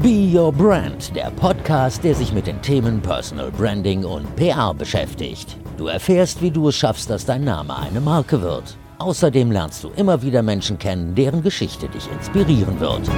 [0.00, 5.56] Be Your Brand, der Podcast, der sich mit den Themen Personal Branding und PR beschäftigt.
[5.76, 8.76] Du erfährst, wie du es schaffst, dass dein Name eine Marke wird.
[8.98, 13.10] Außerdem lernst du immer wieder Menschen kennen, deren Geschichte dich inspirieren wird.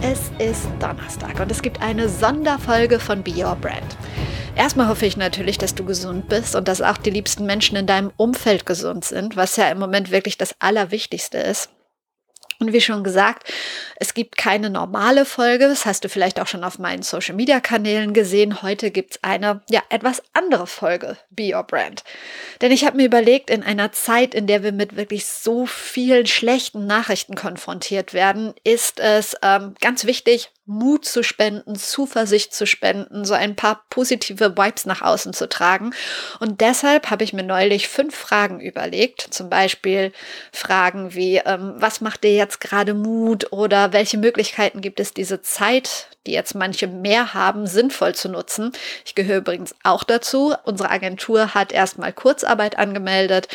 [0.00, 3.98] Es ist Donnerstag und es gibt eine Sonderfolge von Be Your Brand.
[4.56, 7.86] Erstmal hoffe ich natürlich, dass du gesund bist und dass auch die liebsten Menschen in
[7.86, 11.68] deinem Umfeld gesund sind, was ja im Moment wirklich das Allerwichtigste ist.
[12.62, 13.52] Und wie schon gesagt,
[13.96, 15.66] es gibt keine normale Folge.
[15.66, 18.62] Das hast du vielleicht auch schon auf meinen Social Media Kanälen gesehen.
[18.62, 22.04] Heute gibt es eine, ja, etwas andere Folge, Be Your Brand.
[22.60, 26.26] Denn ich habe mir überlegt, in einer Zeit, in der wir mit wirklich so vielen
[26.26, 33.24] schlechten Nachrichten konfrontiert werden, ist es ähm, ganz wichtig, Mut zu spenden, Zuversicht zu spenden,
[33.24, 35.92] so ein paar positive Vibes nach außen zu tragen.
[36.38, 39.22] Und deshalb habe ich mir neulich fünf Fragen überlegt.
[39.30, 40.12] Zum Beispiel
[40.52, 45.42] Fragen wie, ähm, was macht dir jetzt gerade Mut oder welche Möglichkeiten gibt es, diese
[45.42, 48.72] Zeit die jetzt manche mehr haben, sinnvoll zu nutzen.
[49.04, 50.54] Ich gehöre übrigens auch dazu.
[50.64, 53.48] Unsere Agentur hat erstmal Kurzarbeit angemeldet,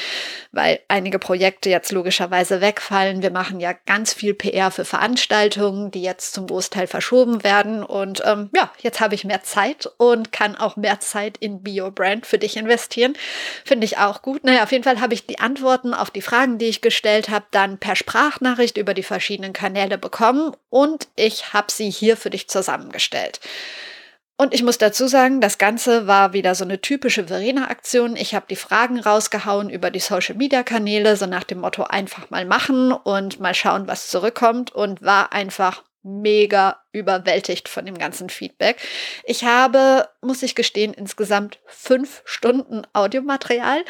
[0.52, 3.22] weil einige Projekte jetzt logischerweise wegfallen.
[3.22, 7.84] Wir machen ja ganz viel PR für Veranstaltungen, die jetzt zum Großteil verschoben werden.
[7.84, 12.26] Und ähm, ja, jetzt habe ich mehr Zeit und kann auch mehr Zeit in Bio-Brand
[12.26, 13.16] für dich investieren.
[13.64, 14.44] Finde ich auch gut.
[14.44, 17.46] Naja, auf jeden Fall habe ich die Antworten auf die Fragen, die ich gestellt habe,
[17.52, 22.50] dann per Sprachnachricht über die verschiedenen Kanäle bekommen und ich habe sie hier für dich
[22.50, 23.40] zusammengestellt.
[24.40, 28.16] Und ich muss dazu sagen, das Ganze war wieder so eine typische Verena-Aktion.
[28.16, 32.92] Ich habe die Fragen rausgehauen über die Social-Media-Kanäle, so nach dem Motto einfach mal machen
[32.92, 38.78] und mal schauen, was zurückkommt und war einfach mega überwältigt von dem ganzen Feedback.
[39.24, 43.84] Ich habe, muss ich gestehen, insgesamt fünf Stunden Audiomaterial,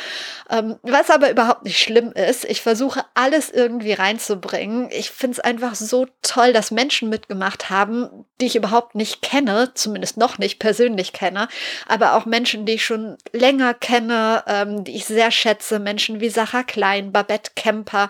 [0.50, 2.46] ähm, was aber überhaupt nicht schlimm ist.
[2.46, 4.90] Ich versuche alles irgendwie reinzubringen.
[4.92, 9.72] Ich finde es einfach so toll, dass Menschen mitgemacht haben, die ich überhaupt nicht kenne,
[9.74, 11.48] zumindest noch nicht persönlich kenne,
[11.88, 15.80] aber auch Menschen, die ich schon länger kenne, ähm, die ich sehr schätze.
[15.80, 18.10] Menschen wie Sarah Klein, Babette Kemper,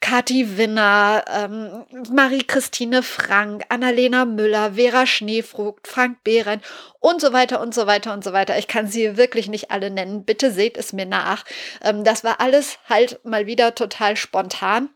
[0.00, 6.60] Kati Winner, ähm, Marie-Christine Frank, Annalena Müller, Vera Schneefrugt, Frank Behren
[7.00, 8.58] und so weiter und so weiter und so weiter.
[8.58, 10.24] Ich kann sie wirklich nicht alle nennen.
[10.24, 11.44] Bitte seht es mir nach.
[11.82, 14.88] Ähm, das war alles halt mal wieder total spontan.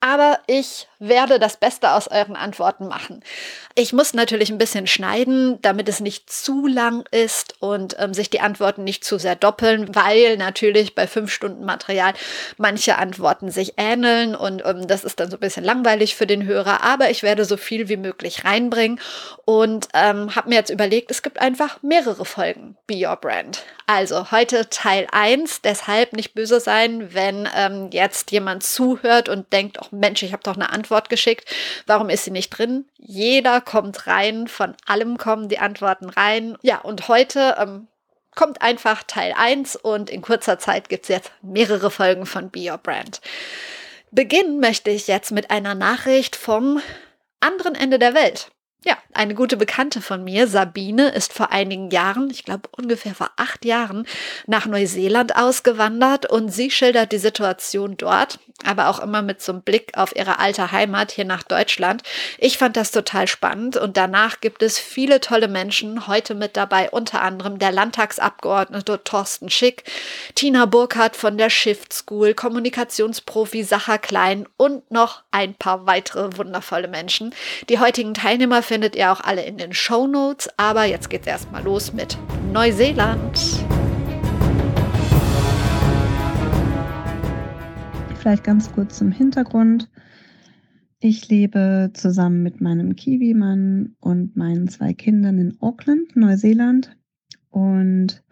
[0.00, 3.24] Aber ich werde das Beste aus euren Antworten machen.
[3.74, 8.28] Ich muss natürlich ein bisschen schneiden, damit es nicht zu lang ist und ähm, sich
[8.28, 12.12] die Antworten nicht zu sehr doppeln, weil natürlich bei fünf Stunden Material
[12.58, 16.44] manche Antworten sich ähneln und ähm, das ist dann so ein bisschen langweilig für den
[16.44, 16.84] Hörer.
[16.84, 19.00] Aber ich werde so viel wie möglich reinbringen
[19.46, 23.64] und ähm, habe mir jetzt überlegt, es gibt einfach mehrere Folgen Be Your Brand.
[23.86, 29.78] Also heute Teil 1, deshalb nicht böse sein, wenn ähm, jetzt jemand zuhört und denkt,
[29.82, 31.48] oh Mensch, ich habe doch eine Antwort Antwort geschickt.
[31.86, 32.84] Warum ist sie nicht drin?
[32.96, 36.58] Jeder kommt rein, von allem kommen die Antworten rein.
[36.62, 37.86] Ja, und heute ähm,
[38.34, 42.68] kommt einfach Teil 1 und in kurzer Zeit gibt es jetzt mehrere Folgen von Be
[42.68, 43.20] Your Brand.
[44.10, 46.82] Beginnen möchte ich jetzt mit einer Nachricht vom
[47.38, 48.50] anderen Ende der Welt.
[48.82, 53.30] Ja, eine gute Bekannte von mir, Sabine, ist vor einigen Jahren, ich glaube ungefähr vor
[53.36, 54.06] acht Jahren,
[54.46, 59.60] nach Neuseeland ausgewandert und sie schildert die Situation dort, aber auch immer mit so einem
[59.62, 62.02] Blick auf ihre alte Heimat hier nach Deutschland.
[62.38, 66.88] Ich fand das total spannend und danach gibt es viele tolle Menschen, heute mit dabei
[66.88, 69.84] unter anderem der Landtagsabgeordnete Thorsten Schick,
[70.34, 76.88] Tina Burkhardt von der Shift School, Kommunikationsprofi Sacha Klein und noch ein paar weitere wundervolle
[76.88, 77.34] Menschen.
[77.68, 80.48] Die heutigen Teilnehmer findet ihr auch alle in den Show Notes.
[80.56, 82.16] Aber jetzt geht's erstmal los mit
[82.52, 83.36] Neuseeland.
[88.14, 89.90] Vielleicht ganz kurz zum Hintergrund.
[91.00, 96.96] Ich lebe zusammen mit meinem Kiwi-Mann und meinen zwei Kindern in Auckland, Neuseeland.
[97.48, 98.22] Und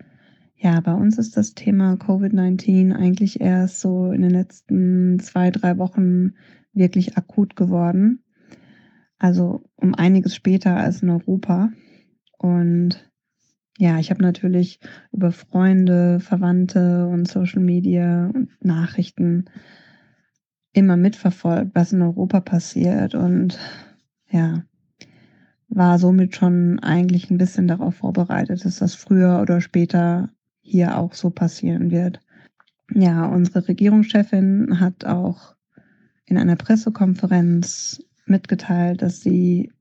[0.55, 5.79] ja, bei uns ist das Thema Covid-19 eigentlich erst so in den letzten zwei, drei
[5.79, 6.35] Wochen
[6.73, 8.23] wirklich akut geworden.
[9.19, 11.71] Also um einiges später als in Europa.
[12.39, 13.11] Und
[13.79, 14.81] ja, ich habe natürlich
[15.13, 19.47] über Freunde, Verwandte und Social Media und Nachrichten
[20.73, 23.59] immer mitverfolgt, was in Europa passiert und
[24.31, 24.65] ja,
[25.69, 30.31] war somit schon eigentlich ein bisschen darauf vorbereitet, dass das früher oder später
[30.61, 32.21] hier auch so passieren wird.
[32.95, 35.55] Ja, unsere Regierungschefin hat auch
[36.25, 39.73] in einer Pressekonferenz mitgeteilt, dass sie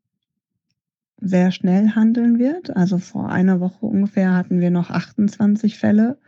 [1.20, 2.76] sehr schnell handeln wird.
[2.76, 6.20] Also vor einer Woche ungefähr hatten wir noch 28 Fälle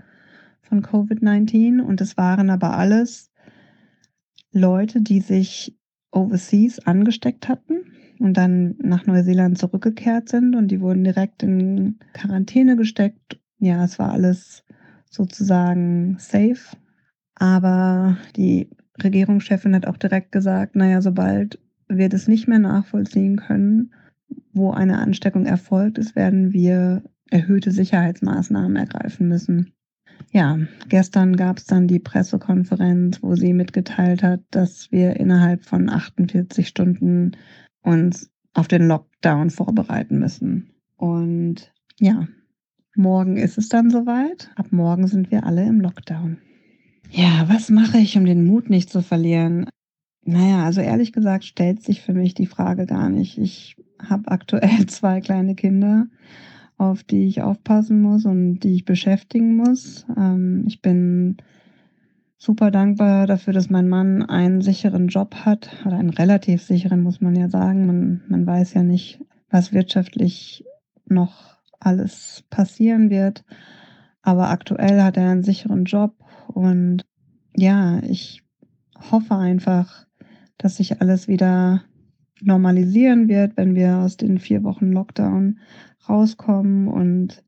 [0.61, 3.31] von Covid-19 und es waren aber alles
[4.51, 5.77] Leute, die sich
[6.11, 7.81] overseas angesteckt hatten.
[8.19, 13.39] und dann nach Neuseeland zurückgekehrt sind und die wurden direkt in Quarantäne gesteckt.
[13.59, 14.65] Ja, es war alles
[15.09, 16.75] sozusagen safe.
[17.35, 18.69] Aber die
[19.01, 23.93] Regierungschefin hat auch direkt gesagt, naja, sobald wir das nicht mehr nachvollziehen können,
[24.53, 29.73] wo eine Ansteckung erfolgt ist, werden wir erhöhte Sicherheitsmaßnahmen ergreifen müssen.
[30.31, 30.59] Ja,
[30.89, 36.67] gestern gab es dann die Pressekonferenz, wo sie mitgeteilt hat, dass wir innerhalb von 48
[36.67, 37.31] Stunden
[37.81, 40.71] uns auf den Lockdown vorbereiten müssen.
[40.97, 42.27] Und ja,
[42.95, 44.51] morgen ist es dann soweit.
[44.55, 46.37] Ab morgen sind wir alle im Lockdown.
[47.11, 49.67] Ja, was mache ich, um den Mut nicht zu verlieren?
[50.31, 53.39] Naja, also ehrlich gesagt stellt sich für mich die Frage gar nicht.
[53.39, 56.05] Ich habe aktuell zwei kleine Kinder,
[56.77, 60.05] auf die ich aufpassen muss und die ich beschäftigen muss.
[60.15, 61.37] Ähm, ich bin
[62.37, 67.21] super dankbar dafür, dass mein Mann einen sicheren Job hat, oder einen relativ sicheren, muss
[67.21, 67.87] man ja sagen.
[67.87, 70.63] Man, man weiß ja nicht, was wirtschaftlich
[71.07, 73.43] noch alles passieren wird.
[74.21, 76.13] Aber aktuell hat er einen sicheren Job
[76.47, 77.03] und
[77.55, 78.43] ja, ich
[79.11, 80.05] hoffe einfach,
[80.59, 81.81] dass sich alles wieder
[82.41, 85.59] normalisieren wird, wenn wir aus den vier Wochen Lockdown
[86.07, 86.87] rauskommen.
[86.87, 87.43] Und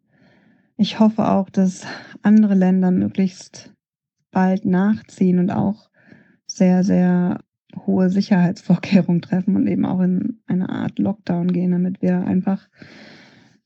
[0.77, 1.85] ich hoffe auch, dass
[2.23, 3.73] andere Länder möglichst
[4.31, 5.89] bald nachziehen und auch
[6.47, 7.39] sehr, sehr
[7.85, 12.67] hohe Sicherheitsvorkehrungen treffen und eben auch in eine Art Lockdown gehen, damit wir einfach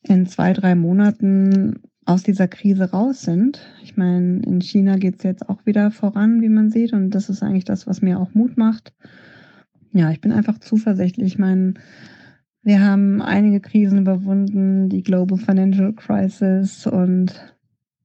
[0.01, 3.65] in zwei, drei Monaten aus dieser Krise raus sind.
[3.83, 7.29] Ich meine, in China geht es jetzt auch wieder voran, wie man sieht, und das
[7.29, 8.93] ist eigentlich das, was mir auch Mut macht.
[9.95, 11.25] Ja, ich bin einfach zuversichtlich.
[11.25, 11.75] Ich meine,
[12.63, 17.55] wir haben einige Krisen überwunden, die Global Financial Crisis, und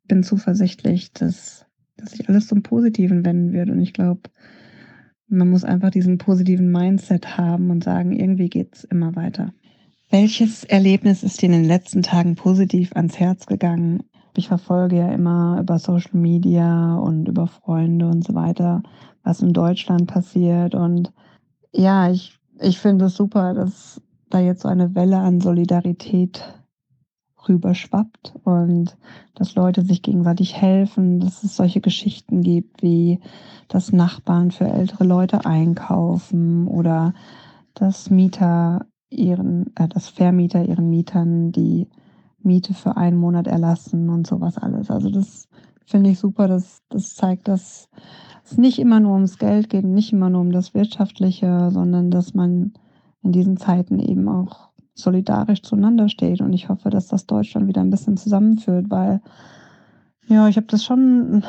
[0.07, 1.67] bin zuversichtlich, dass,
[1.97, 3.71] dass sich alles zum Positiven wenden wird.
[3.71, 4.21] Und ich glaube,
[5.27, 9.53] man muss einfach diesen positiven Mindset haben und sagen, irgendwie geht es immer weiter.
[10.11, 14.05] Welches Erlebnis ist dir in den letzten Tagen positiv ans Herz gegangen?
[14.37, 18.85] Ich verfolge ja immer über Social Media und über Freunde und so weiter,
[19.25, 20.77] was in Deutschland passiert.
[20.77, 21.13] Und
[21.73, 26.43] ja, ich, ich finde es super, dass da jetzt so eine Welle an Solidarität
[27.49, 28.97] rüberschwappt und
[29.35, 33.21] dass Leute sich gegenseitig helfen, dass es solche Geschichten gibt, wie
[33.69, 37.15] dass Nachbarn für ältere Leute einkaufen oder
[37.75, 41.89] dass Mieter ihren, äh, dass Vermieter ihren Mietern die
[42.43, 44.91] Miete für einen Monat erlassen und sowas alles.
[44.91, 45.49] Also das
[45.91, 46.49] finde ich super.
[46.49, 47.89] Das, das zeigt, dass
[48.45, 52.35] es nicht immer nur ums Geld geht, nicht immer nur um das Wirtschaftliche, sondern dass
[52.35, 52.73] man
[53.23, 56.41] in diesen Zeiten eben auch solidarisch zueinander steht.
[56.41, 59.21] Und ich hoffe, dass das Deutschland wieder ein bisschen zusammenführt, weil
[60.27, 61.45] ja, ich habe das schon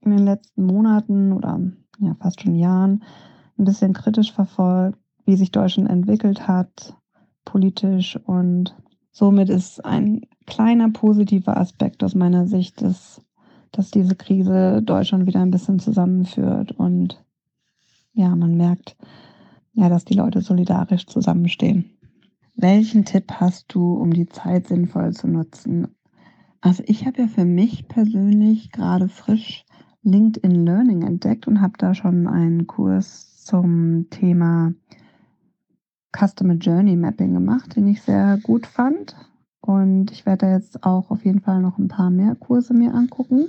[0.00, 1.60] in den letzten Monaten oder
[1.98, 3.04] ja fast schon Jahren
[3.58, 6.96] ein bisschen kritisch verfolgt, wie sich Deutschland entwickelt hat,
[7.44, 8.18] politisch.
[8.24, 8.74] Und
[9.10, 13.22] somit ist ein kleiner positiver Aspekt aus meiner Sicht, dass,
[13.72, 16.72] dass diese Krise Deutschland wieder ein bisschen zusammenführt.
[16.72, 17.22] Und
[18.12, 18.96] ja, man merkt,
[19.72, 21.90] ja, dass die Leute solidarisch zusammenstehen.
[22.54, 25.88] Welchen Tipp hast du, um die Zeit sinnvoll zu nutzen?
[26.60, 29.64] Also ich habe ja für mich persönlich gerade frisch
[30.02, 34.72] LinkedIn Learning entdeckt und habe da schon einen Kurs zum Thema
[36.16, 39.16] Customer Journey Mapping gemacht, den ich sehr gut fand.
[39.62, 43.46] Und ich werde jetzt auch auf jeden Fall noch ein paar mehr Kurse mir angucken.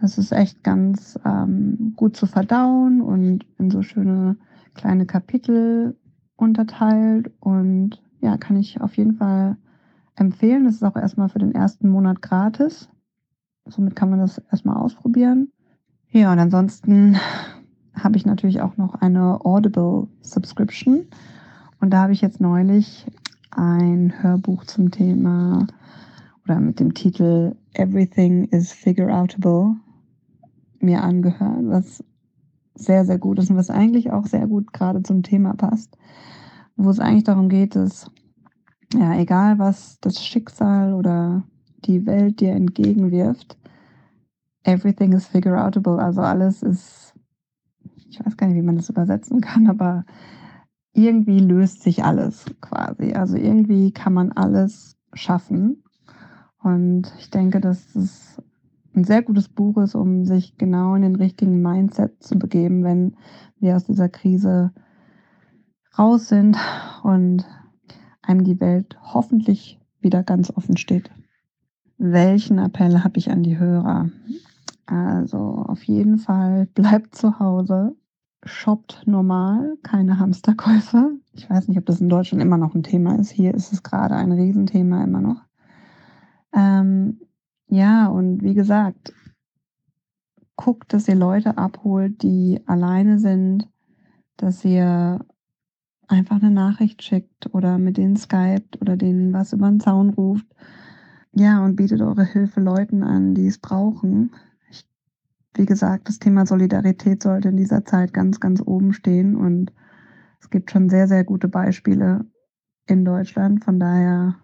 [0.00, 4.36] Das ist echt ganz ähm, gut zu verdauen und in so schöne
[4.74, 5.96] kleine Kapitel
[6.36, 7.30] unterteilt.
[7.38, 9.58] Und ja, kann ich auf jeden Fall
[10.16, 10.64] empfehlen.
[10.64, 12.88] Das ist auch erstmal für den ersten Monat gratis.
[13.66, 15.52] Somit kann man das erstmal ausprobieren.
[16.10, 17.16] Ja, und ansonsten
[17.94, 21.06] habe ich natürlich auch noch eine Audible Subscription.
[21.80, 23.06] Und da habe ich jetzt neulich
[23.50, 25.66] ein Hörbuch zum Thema
[26.44, 29.76] oder mit dem Titel Everything is Figure Outable
[30.80, 32.04] mir angehört, was
[32.74, 35.96] sehr, sehr gut ist und was eigentlich auch sehr gut gerade zum Thema passt,
[36.76, 38.10] wo es eigentlich darum geht, dass,
[38.92, 41.44] ja, egal was das Schicksal oder
[41.84, 43.56] die Welt dir entgegenwirft,
[44.64, 47.14] everything is figure outable, also alles ist,
[48.08, 50.04] ich weiß gar nicht, wie man das übersetzen kann, aber
[50.94, 53.12] irgendwie löst sich alles quasi.
[53.12, 55.82] Also irgendwie kann man alles schaffen.
[56.62, 58.40] Und ich denke, dass es
[58.94, 63.16] ein sehr gutes Buch ist, um sich genau in den richtigen Mindset zu begeben, wenn
[63.58, 64.72] wir aus dieser Krise
[65.98, 66.56] raus sind
[67.02, 67.44] und
[68.22, 71.10] einem die Welt hoffentlich wieder ganz offen steht.
[71.98, 74.10] Welchen Appell habe ich an die Hörer?
[74.86, 77.96] Also auf jeden Fall bleibt zu Hause,
[78.44, 81.10] shoppt normal, keine Hamsterkäufer.
[81.32, 83.30] Ich weiß nicht, ob das in Deutschland immer noch ein Thema ist.
[83.30, 85.42] Hier ist es gerade ein Riesenthema immer noch.
[86.52, 87.20] Ähm,
[87.68, 89.12] ja, und wie gesagt,
[90.56, 93.68] guckt, dass ihr Leute abholt, die alleine sind,
[94.36, 95.24] dass ihr
[96.06, 100.46] einfach eine Nachricht schickt oder mit denen skypt oder denen was über den Zaun ruft.
[101.32, 104.30] Ja, und bietet eure Hilfe Leuten an, die es brauchen.
[105.56, 109.72] Wie gesagt, das Thema Solidarität sollte in dieser Zeit ganz, ganz oben stehen und
[110.40, 112.24] es gibt schon sehr, sehr gute Beispiele
[112.86, 113.64] in Deutschland.
[113.64, 114.36] Von daher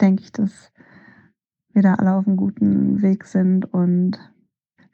[0.00, 0.72] denke ich, dass
[1.72, 4.18] wir da alle auf einem guten Weg sind und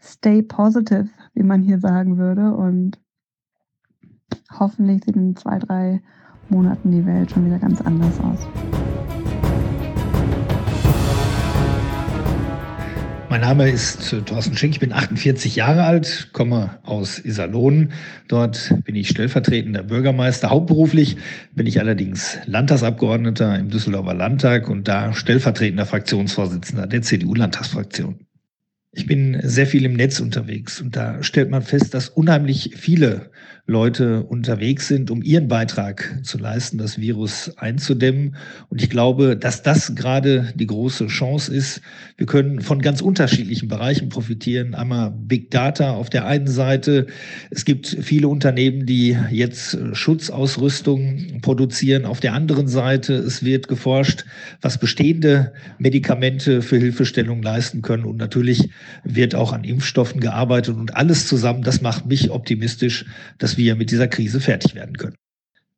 [0.01, 2.55] stay positive, wie man hier sagen würde.
[2.55, 3.01] Und
[4.53, 6.03] hoffentlich sieht in zwei, drei
[6.49, 8.47] Monaten die Welt schon wieder ganz anders aus.
[13.37, 17.93] Mein Name ist Thorsten Schenk, ich bin 48 Jahre alt, komme aus Iserlohn.
[18.29, 20.49] Dort bin ich stellvertretender Bürgermeister.
[20.49, 21.19] Hauptberuflich
[21.53, 28.21] bin ich allerdings Landtagsabgeordneter im Düsseldorfer Landtag und da stellvertretender Fraktionsvorsitzender der CDU-Landtagsfraktion.
[28.93, 33.31] Ich bin sehr viel im Netz unterwegs und da stellt man fest, dass unheimlich viele
[33.69, 38.37] Leute unterwegs sind, um ihren Beitrag zu leisten, das Virus einzudämmen.
[38.69, 41.81] Und ich glaube, dass das gerade die große Chance ist.
[42.17, 44.77] Wir können von ganz unterschiedlichen Bereichen profitieren.
[44.77, 47.09] Einmal Big Data auf der einen Seite.
[47.51, 52.05] Es gibt viele Unternehmen, die jetzt Schutzausrüstung produzieren.
[52.05, 54.27] Auf der anderen Seite, es wird geforscht,
[54.61, 58.05] was bestehende Medikamente für Hilfestellung leisten können.
[58.05, 58.71] Und natürlich
[59.03, 61.63] wird auch an Impfstoffen gearbeitet und alles zusammen.
[61.63, 63.07] Das macht mich optimistisch,
[63.39, 65.17] dass wir mit dieser Krise fertig werden können.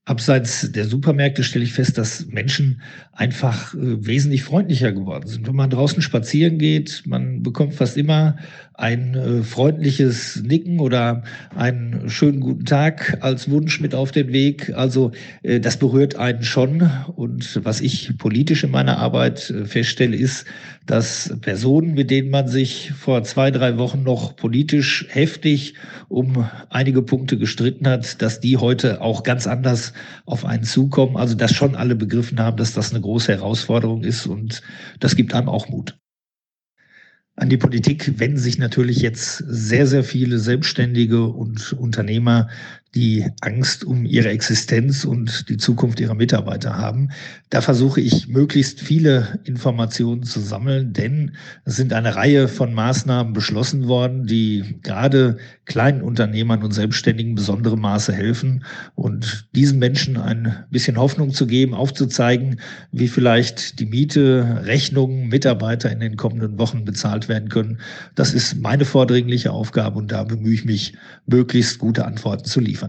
[0.08, 2.80] Abseits der Supermärkte stelle ich fest, dass Menschen
[3.12, 5.46] einfach äh, wesentlich freundlicher geworden sind.
[5.46, 8.38] Wenn man draußen spazieren geht, man bekommt fast immer
[8.78, 11.24] ein äh, freundliches Nicken oder
[11.56, 14.72] einen schönen guten Tag als Wunsch mit auf den Weg.
[14.72, 15.10] Also
[15.42, 16.88] äh, das berührt einen schon.
[17.16, 20.46] Und was ich politisch in meiner Arbeit äh, feststelle, ist,
[20.86, 25.74] dass Personen, mit denen man sich vor zwei, drei Wochen noch politisch heftig
[26.06, 29.92] um einige Punkte gestritten hat, dass die heute auch ganz anders
[30.24, 31.16] auf einen zukommen.
[31.16, 34.62] Also dass schon alle begriffen haben, dass das eine große Herausforderung ist und
[35.00, 35.98] das gibt einem auch Mut.
[37.38, 42.48] An die Politik wenden sich natürlich jetzt sehr, sehr viele Selbstständige und Unternehmer,
[42.94, 47.10] die Angst um ihre Existenz und die Zukunft ihrer Mitarbeiter haben.
[47.50, 51.32] Da versuche ich möglichst viele Informationen zu sammeln, denn
[51.64, 57.76] es sind eine Reihe von Maßnahmen beschlossen worden, die gerade kleinen Unternehmern und Selbstständigen besondere
[57.76, 58.64] Maße helfen
[58.94, 65.90] und diesen Menschen ein bisschen Hoffnung zu geben, aufzuzeigen, wie vielleicht die Miete, Rechnungen, Mitarbeiter
[65.92, 67.78] in den kommenden Wochen bezahlt werden können.
[68.14, 70.94] Das ist meine vordringliche Aufgabe und da bemühe ich mich,
[71.26, 72.87] möglichst gute Antworten zu liefern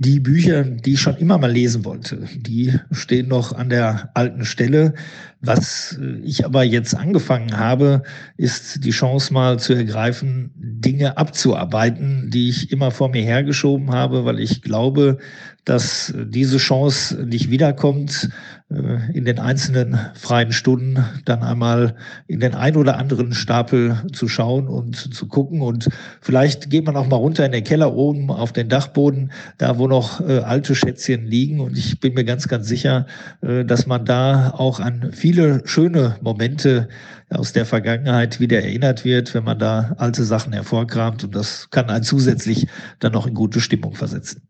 [0.00, 4.46] die Bücher, die ich schon immer mal lesen wollte, die stehen noch an der alten
[4.46, 4.94] Stelle.
[5.42, 8.02] Was ich aber jetzt angefangen habe,
[8.36, 14.26] ist die Chance mal zu ergreifen, Dinge abzuarbeiten, die ich immer vor mir hergeschoben habe,
[14.26, 15.16] weil ich glaube,
[15.64, 18.30] dass diese Chance nicht wiederkommt,
[18.70, 21.94] äh, in den einzelnen freien Stunden dann einmal
[22.26, 25.60] in den ein oder anderen Stapel zu schauen und zu gucken.
[25.60, 25.88] Und
[26.20, 29.86] vielleicht geht man auch mal runter in den Keller oben auf den Dachboden, da wo
[29.86, 31.60] noch äh, alte Schätzchen liegen.
[31.60, 33.06] Und ich bin mir ganz, ganz sicher,
[33.42, 36.88] äh, dass man da auch an viele schöne Momente
[37.28, 41.22] aus der Vergangenheit wieder erinnert wird, wenn man da alte Sachen hervorkramt.
[41.22, 42.66] Und das kann einen zusätzlich
[42.98, 44.49] dann noch in gute Stimmung versetzen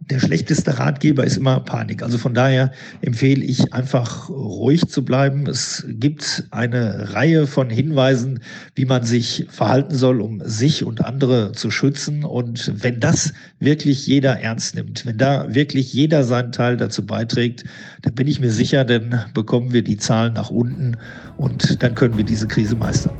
[0.00, 2.02] der schlechteste Ratgeber ist immer Panik.
[2.02, 5.46] Also von daher empfehle ich einfach ruhig zu bleiben.
[5.46, 8.40] Es gibt eine Reihe von Hinweisen,
[8.74, 12.24] wie man sich verhalten soll, um sich und andere zu schützen.
[12.24, 17.64] Und wenn das wirklich jeder ernst nimmt, wenn da wirklich jeder seinen Teil dazu beiträgt,
[18.02, 20.96] dann bin ich mir sicher, dann bekommen wir die Zahlen nach unten
[21.36, 23.14] und dann können wir diese Krise meistern.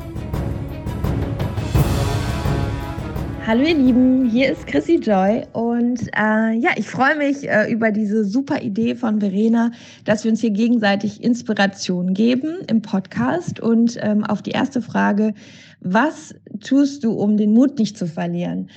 [3.50, 7.90] Hallo ihr Lieben, hier ist Chrissy Joy und äh, ja, ich freue mich äh, über
[7.90, 9.72] diese super Idee von Verena,
[10.04, 15.34] dass wir uns hier gegenseitig Inspiration geben im Podcast und ähm, auf die erste Frage,
[15.80, 18.70] was tust du, um den Mut nicht zu verlieren?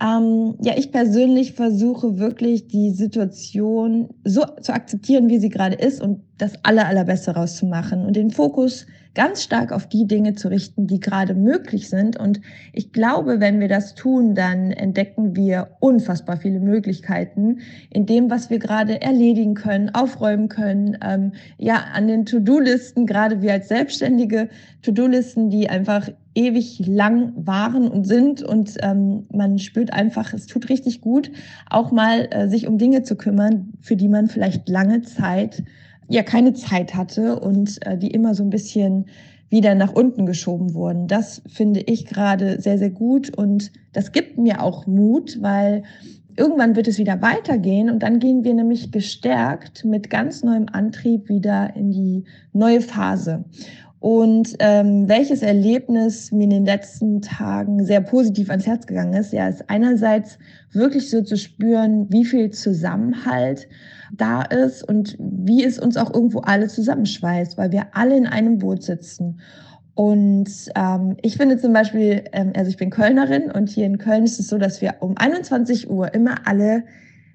[0.00, 6.02] Ähm, ja, ich persönlich versuche wirklich die Situation so zu akzeptieren, wie sie gerade ist
[6.02, 10.86] und das aller, allerbeste rauszumachen und den Fokus ganz stark auf die Dinge zu richten,
[10.86, 12.20] die gerade möglich sind.
[12.20, 12.42] Und
[12.74, 18.50] ich glaube, wenn wir das tun, dann entdecken wir unfassbar viele Möglichkeiten in dem, was
[18.50, 20.98] wir gerade erledigen können, aufräumen können.
[21.02, 24.50] Ähm, ja, an den To-Do-Listen, gerade wir als Selbstständige,
[24.82, 30.68] To-Do-Listen, die einfach ewig lang waren und sind und ähm, man spürt einfach, es tut
[30.68, 31.30] richtig gut,
[31.70, 35.64] auch mal äh, sich um Dinge zu kümmern, für die man vielleicht lange Zeit
[36.08, 39.06] ja keine Zeit hatte und äh, die immer so ein bisschen
[39.48, 41.06] wieder nach unten geschoben wurden.
[41.06, 45.84] Das finde ich gerade sehr, sehr gut und das gibt mir auch Mut, weil
[46.36, 51.28] irgendwann wird es wieder weitergehen und dann gehen wir nämlich gestärkt mit ganz neuem Antrieb
[51.28, 53.44] wieder in die neue Phase.
[54.06, 59.32] Und ähm, welches Erlebnis mir in den letzten Tagen sehr positiv ans Herz gegangen ist,
[59.32, 60.38] ja, ist einerseits
[60.70, 63.66] wirklich so zu spüren, wie viel Zusammenhalt
[64.12, 68.58] da ist und wie es uns auch irgendwo alle zusammenschweißt, weil wir alle in einem
[68.58, 69.40] Boot sitzen.
[69.96, 74.22] Und ähm, ich finde zum Beispiel, ähm, also ich bin Kölnerin und hier in Köln
[74.22, 76.84] ist es so, dass wir um 21 Uhr immer alle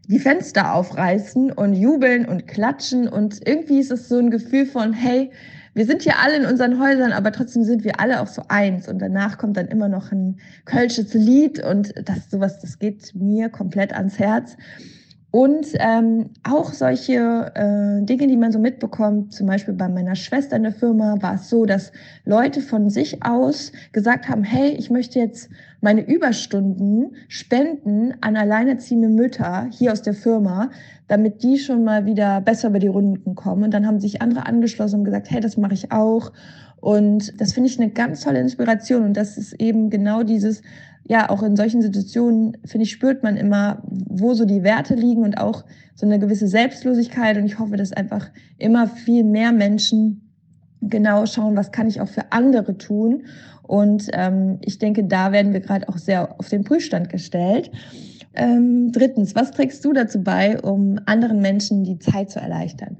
[0.07, 4.93] die Fenster aufreißen und jubeln und klatschen und irgendwie ist es so ein Gefühl von,
[4.93, 5.31] hey,
[5.73, 8.87] wir sind hier alle in unseren Häusern, aber trotzdem sind wir alle auch so eins.
[8.87, 13.49] Und danach kommt dann immer noch ein kölsches Lied und das sowas, das geht mir
[13.49, 14.57] komplett ans Herz.
[15.31, 20.57] Und ähm, auch solche äh, Dinge, die man so mitbekommt, zum Beispiel bei meiner Schwester
[20.57, 21.93] in der Firma war es so, dass
[22.25, 29.07] Leute von sich aus gesagt haben, hey, ich möchte jetzt meine Überstunden spenden an alleinerziehende
[29.07, 30.69] Mütter hier aus der Firma,
[31.07, 33.63] damit die schon mal wieder besser über die Runden kommen.
[33.63, 36.33] Und dann haben sich andere angeschlossen und gesagt, hey, das mache ich auch.
[36.81, 39.03] Und das finde ich eine ganz tolle Inspiration.
[39.03, 40.61] Und das ist eben genau dieses,
[41.03, 45.23] ja, auch in solchen Situationen, finde ich, spürt man immer, wo so die Werte liegen
[45.23, 45.65] und auch
[45.95, 47.37] so eine gewisse Selbstlosigkeit.
[47.37, 50.31] Und ich hoffe, dass einfach immer viel mehr Menschen
[50.81, 53.23] genau schauen, was kann ich auch für andere tun.
[53.63, 57.71] Und ähm, ich denke, da werden wir gerade auch sehr auf den Prüfstand gestellt.
[58.33, 62.97] Ähm, drittens, was trägst du dazu bei, um anderen Menschen die Zeit zu erleichtern?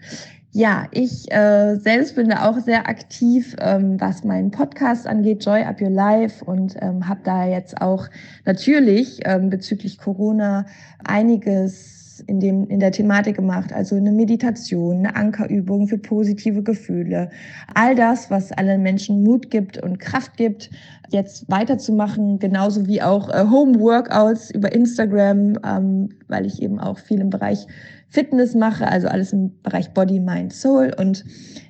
[0.53, 5.63] Ja, ich äh, selbst bin da auch sehr aktiv, ähm, was meinen Podcast angeht, Joy
[5.63, 8.09] Up Your Life und ähm, habe da jetzt auch
[8.43, 10.65] natürlich ähm, bezüglich Corona
[11.05, 17.29] einiges in, dem, in der Thematik gemacht, also eine Meditation, eine Ankerübung für positive Gefühle,
[17.73, 20.69] all das, was allen Menschen Mut gibt und Kraft gibt,
[21.11, 26.99] jetzt weiterzumachen, genauso wie auch äh, Home Workouts über Instagram, ähm, weil ich eben auch
[26.99, 27.67] viel im Bereich
[28.11, 30.93] Fitness mache, also alles im Bereich Body, Mind, Soul.
[30.99, 31.23] Und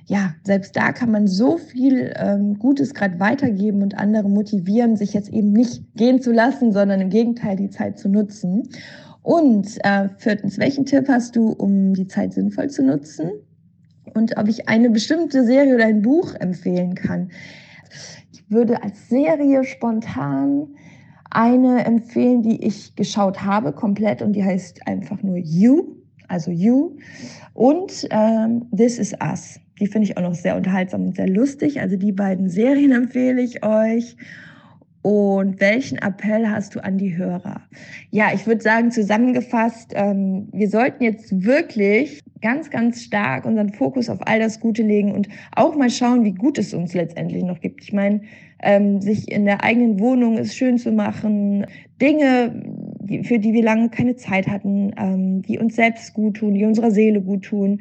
[0.06, 5.14] ja, selbst da kann man so viel ähm, Gutes gerade weitergeben und andere motivieren, sich
[5.14, 8.68] jetzt eben nicht gehen zu lassen, sondern im Gegenteil die Zeit zu nutzen.
[9.22, 13.30] Und äh, viertens, welchen Tipp hast du, um die Zeit sinnvoll zu nutzen?
[14.12, 17.30] Und ob ich eine bestimmte Serie oder ein Buch empfehlen kann.
[18.32, 20.74] Ich würde als Serie spontan
[21.30, 26.96] eine empfehlen, die ich geschaut habe komplett und die heißt einfach nur You also You.
[27.54, 29.60] Und ähm, This Is Us.
[29.78, 31.80] Die finde ich auch noch sehr unterhaltsam und sehr lustig.
[31.80, 34.16] Also die beiden Serien empfehle ich euch.
[35.02, 37.62] Und welchen Appell hast du an die Hörer?
[38.10, 44.08] Ja, ich würde sagen, zusammengefasst, ähm, wir sollten jetzt wirklich ganz, ganz stark unseren Fokus
[44.08, 47.60] auf all das Gute legen und auch mal schauen, wie gut es uns letztendlich noch
[47.60, 47.82] gibt.
[47.82, 48.20] Ich meine,
[48.62, 51.66] ähm, sich in der eigenen Wohnung es schön zu machen,
[52.02, 52.52] Dinge
[53.12, 56.64] die, für die wir lange keine Zeit hatten, ähm, die uns selbst gut tun, die
[56.64, 57.80] unserer Seele gut tun,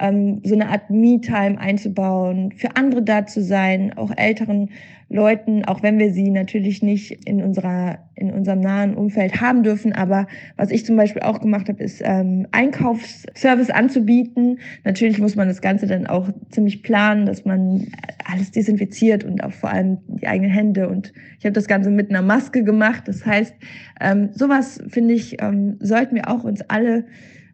[0.00, 4.70] ähm, so eine Art Me-Time einzubauen, für andere da zu sein, auch älteren
[5.08, 9.92] Leuten, auch wenn wir sie natürlich nicht in unserer in unserem nahen Umfeld haben dürfen.
[9.92, 14.60] Aber was ich zum Beispiel auch gemacht habe, ist ähm, Einkaufsservice anzubieten.
[14.84, 17.88] Natürlich muss man das Ganze dann auch ziemlich planen, dass man
[18.24, 20.88] alles desinfiziert und auch vor allem die eigenen Hände.
[20.88, 23.08] Und ich habe das Ganze mit einer Maske gemacht.
[23.08, 23.54] Das heißt,
[24.00, 27.04] ähm, sowas finde ich ähm, sollten wir auch uns alle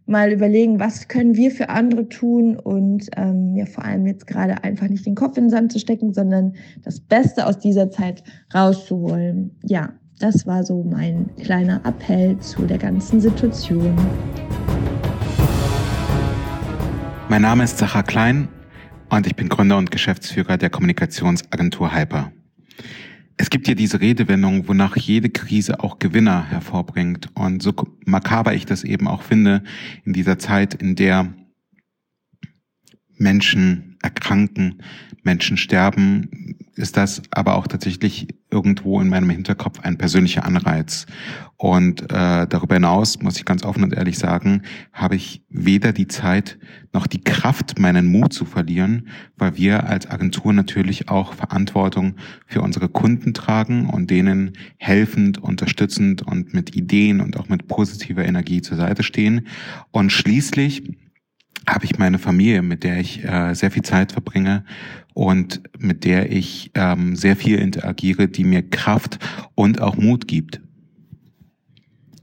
[0.09, 4.65] mal überlegen, was können wir für andere tun und ähm, ja vor allem jetzt gerade
[4.65, 8.23] einfach nicht den Kopf in den Sand zu stecken, sondern das Beste aus dieser Zeit
[8.55, 9.57] rauszuholen.
[9.65, 13.95] Ja, das war so mein kleiner Appell zu der ganzen Situation.
[17.29, 18.49] Mein Name ist Sacha Klein
[19.11, 22.33] und ich bin Gründer und Geschäftsführer der Kommunikationsagentur Hyper.
[23.41, 27.31] Es gibt ja diese Redewendung, wonach jede Krise auch Gewinner hervorbringt.
[27.35, 27.73] Und so
[28.05, 29.63] makaber ich das eben auch finde,
[30.05, 31.33] in dieser Zeit, in der
[33.17, 34.83] Menschen erkranken,
[35.23, 41.07] Menschen sterben, ist das aber auch tatsächlich irgendwo in meinem Hinterkopf ein persönlicher Anreiz.
[41.57, 46.09] Und äh, darüber hinaus, muss ich ganz offen und ehrlich sagen, habe ich weder die
[46.09, 46.59] Zeit
[46.93, 52.15] noch die Kraft, meinen Mut zu verlieren, weil wir als Agentur natürlich auch Verantwortung
[52.47, 58.25] für unsere Kunden tragen und denen helfend, unterstützend und mit Ideen und auch mit positiver
[58.25, 59.47] Energie zur Seite stehen.
[59.91, 60.83] Und schließlich
[61.69, 64.65] habe ich meine Familie, mit der ich äh, sehr viel Zeit verbringe
[65.15, 69.19] und mit der ich ähm, sehr viel interagiere, die mir Kraft
[69.55, 70.61] und auch Mut gibt.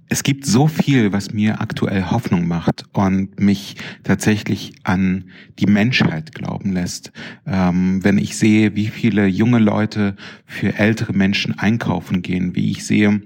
[0.07, 5.25] Es gibt so viel, was mir aktuell Hoffnung macht und mich tatsächlich an
[5.57, 7.11] die Menschheit glauben lässt.
[7.47, 12.85] Ähm, wenn ich sehe, wie viele junge Leute für ältere Menschen einkaufen gehen, wie ich
[12.85, 13.21] sehe,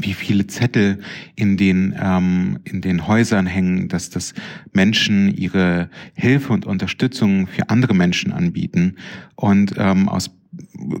[0.00, 1.00] wie viele Zettel
[1.36, 4.34] in den ähm, in den Häusern hängen, dass das
[4.72, 8.96] Menschen ihre Hilfe und Unterstützung für andere Menschen anbieten.
[9.34, 10.30] Und ähm, aus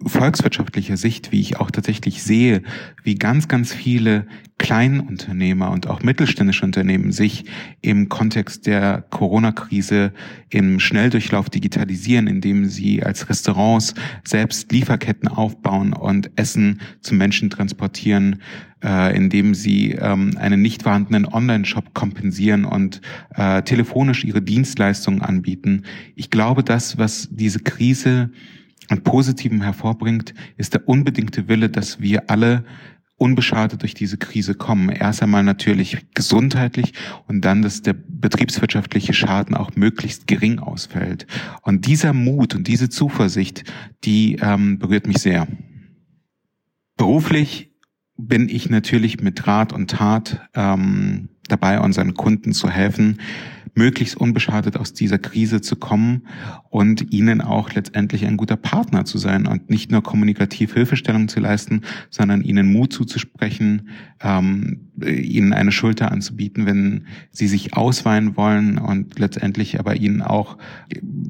[0.06, 2.62] volkswirtschaftlicher Sicht, wie ich auch tatsächlich sehe,
[3.02, 4.26] wie ganz, ganz viele
[4.58, 7.44] Kleinunternehmer und auch mittelständische Unternehmen sich
[7.80, 10.12] im Kontext der Corona-Krise
[10.48, 18.40] im Schnelldurchlauf digitalisieren, indem sie als Restaurants selbst Lieferketten aufbauen und Essen zu Menschen transportieren,
[18.82, 23.00] äh, indem sie ähm, einen nicht vorhandenen Online-Shop kompensieren und
[23.34, 25.82] äh, telefonisch ihre Dienstleistungen anbieten.
[26.14, 28.30] Ich glaube, das, was diese Krise
[28.88, 32.64] an Positivem hervorbringt, ist der unbedingte Wille, dass wir alle
[33.22, 34.88] unbeschadet durch diese Krise kommen.
[34.88, 36.92] Erst einmal natürlich gesundheitlich
[37.28, 41.26] und dann, dass der betriebswirtschaftliche Schaden auch möglichst gering ausfällt.
[41.62, 43.62] Und dieser Mut und diese Zuversicht,
[44.02, 45.46] die ähm, berührt mich sehr.
[46.96, 47.70] Beruflich
[48.16, 53.20] bin ich natürlich mit Rat und Tat ähm, dabei, unseren Kunden zu helfen,
[53.74, 56.26] möglichst unbeschadet aus dieser Krise zu kommen
[56.68, 61.40] und ihnen auch letztendlich ein guter Partner zu sein und nicht nur kommunikativ Hilfestellung zu
[61.40, 63.88] leisten, sondern ihnen Mut zuzusprechen,
[64.20, 70.58] ähm, ihnen eine Schulter anzubieten, wenn sie sich ausweinen wollen und letztendlich aber ihnen auch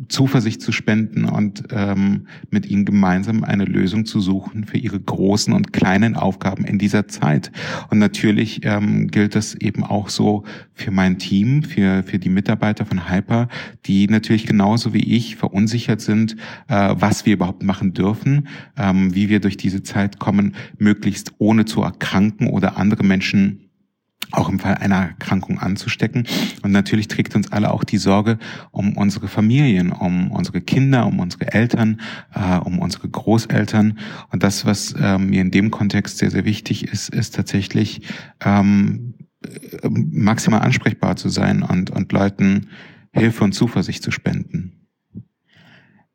[0.09, 5.55] Zuversicht zu spenden und ähm, mit ihnen gemeinsam eine Lösung zu suchen für ihre großen
[5.55, 7.52] und kleinen Aufgaben in dieser Zeit.
[7.90, 12.87] Und natürlich ähm, gilt das eben auch so für mein Team, für, für die Mitarbeiter
[12.87, 13.49] von Hyper,
[13.87, 16.37] die natürlich genauso wie ich verunsichert sind,
[16.68, 21.64] äh, was wir überhaupt machen dürfen, ähm, wie wir durch diese Zeit kommen, möglichst ohne
[21.64, 23.68] zu erkranken oder andere Menschen
[24.33, 26.27] auch im Fall einer Erkrankung anzustecken.
[26.62, 28.38] Und natürlich trägt uns alle auch die Sorge
[28.71, 32.01] um unsere Familien, um unsere Kinder, um unsere Eltern,
[32.35, 33.99] äh, um unsere Großeltern.
[34.31, 38.03] Und das, was äh, mir in dem Kontext sehr, sehr wichtig ist, ist tatsächlich
[38.45, 39.12] ähm,
[39.88, 42.68] maximal ansprechbar zu sein und, und Leuten
[43.12, 44.83] Hilfe und Zuversicht zu spenden.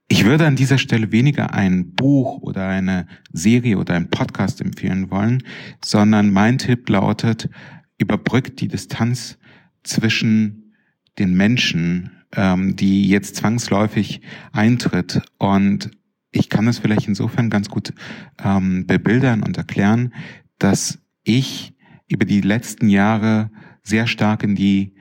[0.09, 5.11] Ich würde an dieser Stelle weniger ein Buch oder eine Serie oder ein Podcast empfehlen
[5.11, 5.43] wollen,
[5.83, 7.49] sondern mein Tipp lautet,
[7.97, 9.37] überbrückt die Distanz
[9.83, 10.73] zwischen
[11.19, 14.21] den Menschen, ähm, die jetzt zwangsläufig
[14.53, 15.21] eintritt.
[15.39, 15.91] Und
[16.31, 17.93] ich kann es vielleicht insofern ganz gut
[18.41, 20.13] ähm, bebildern und erklären,
[20.57, 21.73] dass ich
[22.07, 23.49] über die letzten Jahre
[23.83, 24.93] sehr stark in die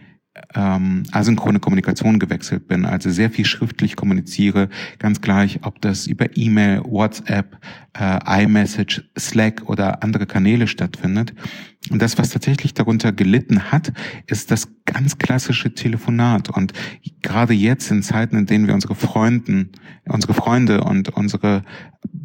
[0.55, 6.37] ähm, asynchrone Kommunikation gewechselt bin, also sehr viel schriftlich kommuniziere, ganz gleich, ob das über
[6.37, 7.59] E-Mail, WhatsApp,
[7.99, 11.35] äh, iMessage, Slack oder andere Kanäle stattfindet.
[11.91, 13.93] Und das, was tatsächlich darunter gelitten hat,
[14.27, 16.51] ist das ganz klassische Telefonat.
[16.51, 16.73] Und
[17.23, 19.71] gerade jetzt in Zeiten, in denen wir unsere Freunden,
[20.07, 21.63] unsere Freunde und unsere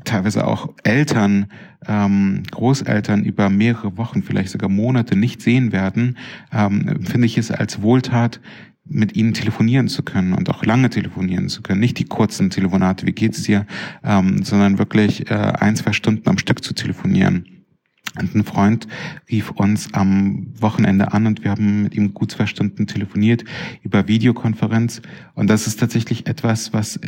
[0.03, 1.47] teilweise auch Eltern,
[1.87, 6.17] ähm, Großeltern über mehrere Wochen, vielleicht sogar Monate nicht sehen werden,
[6.51, 8.39] ähm, finde ich es als Wohltat,
[8.83, 11.79] mit ihnen telefonieren zu können und auch lange telefonieren zu können.
[11.79, 13.65] Nicht die kurzen Telefonate, wie geht's dir,
[14.03, 17.45] ähm, sondern wirklich äh, ein, zwei Stunden am Stück zu telefonieren.
[18.19, 18.87] Und ein Freund
[19.29, 23.45] rief uns am Wochenende an und wir haben mit ihm gut zwei Stunden telefoniert
[23.83, 25.01] über Videokonferenz.
[25.33, 26.99] Und das ist tatsächlich etwas, was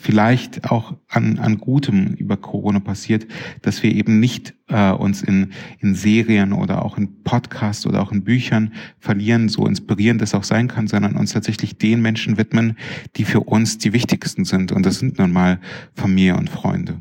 [0.00, 3.26] vielleicht auch an, an Gutem über Corona passiert,
[3.60, 8.10] dass wir eben nicht äh, uns in, in Serien oder auch in Podcasts oder auch
[8.10, 12.78] in Büchern verlieren, so inspirierend das auch sein kann, sondern uns tatsächlich den Menschen widmen,
[13.16, 14.72] die für uns die wichtigsten sind.
[14.72, 15.60] Und das sind nun mal
[15.94, 17.00] Familie und Freunde.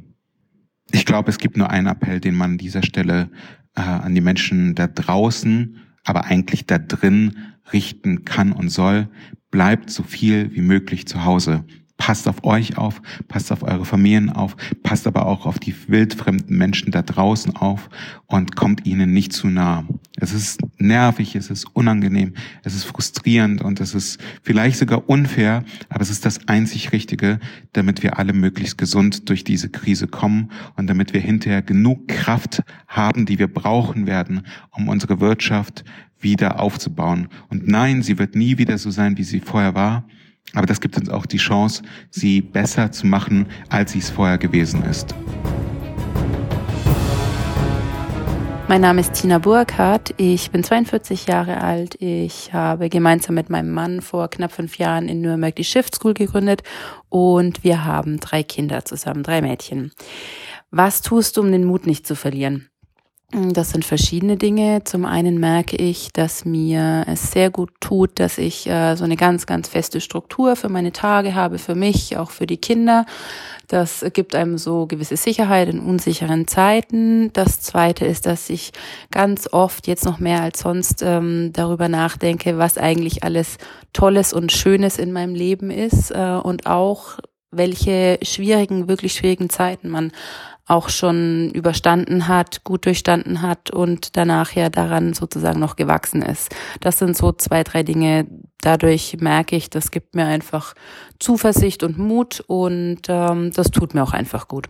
[0.92, 3.30] Ich glaube, es gibt nur einen Appell, den man an dieser Stelle
[3.76, 7.38] äh, an die Menschen da draußen, aber eigentlich da drin
[7.72, 9.10] richten kann und soll.
[9.50, 11.66] Bleibt so viel wie möglich zu Hause.
[12.02, 16.58] Passt auf euch auf, passt auf eure Familien auf, passt aber auch auf die wildfremden
[16.58, 17.92] Menschen da draußen auf
[18.26, 19.86] und kommt ihnen nicht zu nah.
[20.20, 22.34] Es ist nervig, es ist unangenehm,
[22.64, 27.40] es ist frustrierend und es ist vielleicht sogar unfair, aber es ist das einzig Richtige,
[27.74, 32.64] damit wir alle möglichst gesund durch diese Krise kommen und damit wir hinterher genug Kraft
[32.88, 35.84] haben, die wir brauchen werden, um unsere Wirtschaft
[36.20, 37.28] wieder aufzubauen.
[37.50, 40.04] Und nein, sie wird nie wieder so sein, wie sie vorher war.
[40.54, 44.38] Aber das gibt uns auch die Chance, sie besser zu machen, als sie es vorher
[44.38, 45.16] gewesen ist.
[48.72, 50.14] Mein Name ist Tina Burkhardt.
[50.16, 51.96] Ich bin 42 Jahre alt.
[52.00, 56.14] Ich habe gemeinsam mit meinem Mann vor knapp fünf Jahren in Nürnberg die Shift School
[56.14, 56.64] gegründet
[57.10, 59.92] und wir haben drei Kinder zusammen, drei Mädchen.
[60.70, 62.71] Was tust du, um den Mut nicht zu verlieren?
[63.34, 64.84] Das sind verschiedene Dinge.
[64.84, 69.16] Zum einen merke ich, dass mir es sehr gut tut, dass ich äh, so eine
[69.16, 73.06] ganz, ganz feste Struktur für meine Tage habe, für mich, auch für die Kinder.
[73.70, 77.32] Das gibt einem so gewisse Sicherheit in unsicheren Zeiten.
[77.32, 78.74] Das zweite ist, dass ich
[79.12, 83.60] ganz oft jetzt noch mehr als sonst ähm, darüber nachdenke, was eigentlich alles
[83.94, 87.18] Tolles und Schönes in meinem Leben ist äh, und auch
[87.50, 90.12] welche schwierigen, wirklich schwierigen Zeiten man
[90.72, 96.56] auch schon überstanden hat, gut durchstanden hat und danach ja daran sozusagen noch gewachsen ist.
[96.80, 98.26] Das sind so zwei, drei Dinge.
[98.62, 100.74] Dadurch merke ich, das gibt mir einfach
[101.20, 104.70] Zuversicht und Mut und ähm, das tut mir auch einfach gut.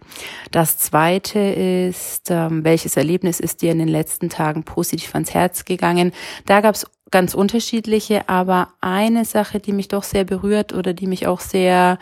[0.49, 5.65] Das Zweite ist, ähm, welches Erlebnis ist dir in den letzten Tagen positiv ans Herz
[5.65, 6.13] gegangen?
[6.47, 11.07] Da gab es ganz unterschiedliche, aber eine Sache, die mich doch sehr berührt oder die
[11.07, 11.99] mich auch sehr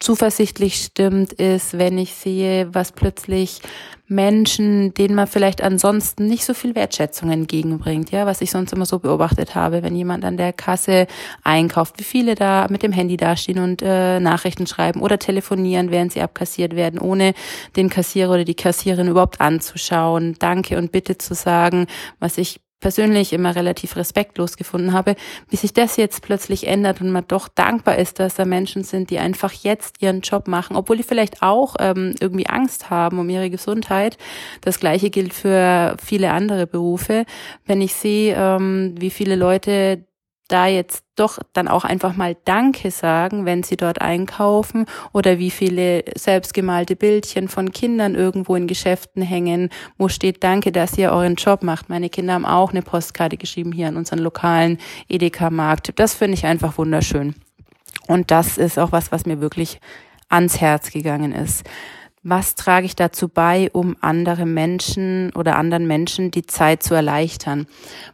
[0.00, 3.60] zuversichtlich stimmt, ist, wenn ich sehe, was plötzlich
[4.06, 8.84] Menschen, denen man vielleicht ansonsten nicht so viel Wertschätzung entgegenbringt, ja, was ich sonst immer
[8.84, 11.06] so beobachtet habe, wenn jemand an der Kasse
[11.42, 16.12] einkauft, wie viele da mit dem Handy dastehen und äh, Nachrichten schreiben oder telefonieren, während
[16.12, 17.32] sie abkassiert werden, ohne
[17.76, 21.86] den Kassierer oder die Kassiererin überhaupt anzuschauen, Danke und Bitte zu sagen,
[22.20, 25.14] was ich persönlich immer relativ respektlos gefunden habe,
[25.48, 29.08] wie sich das jetzt plötzlich ändert und man doch dankbar ist, dass da Menschen sind,
[29.08, 33.30] die einfach jetzt ihren Job machen, obwohl die vielleicht auch ähm, irgendwie Angst haben um
[33.30, 34.18] ihre Gesundheit.
[34.60, 37.24] Das gleiche gilt für viele andere Berufe.
[37.64, 40.04] Wenn ich sehe, ähm, wie viele Leute
[40.48, 45.50] da jetzt doch dann auch einfach mal Danke sagen, wenn sie dort einkaufen oder wie
[45.50, 51.36] viele selbstgemalte Bildchen von Kindern irgendwo in Geschäften hängen, wo steht Danke, dass ihr euren
[51.36, 51.88] Job macht.
[51.88, 54.78] Meine Kinder haben auch eine Postkarte geschrieben hier an unseren lokalen
[55.08, 55.92] Edeka-Markt.
[55.96, 57.34] Das finde ich einfach wunderschön.
[58.06, 59.80] Und das ist auch was, was mir wirklich
[60.28, 61.64] ans Herz gegangen ist
[62.24, 67.66] was trage ich dazu bei, um andere Menschen oder anderen Menschen die Zeit zu erleichtern.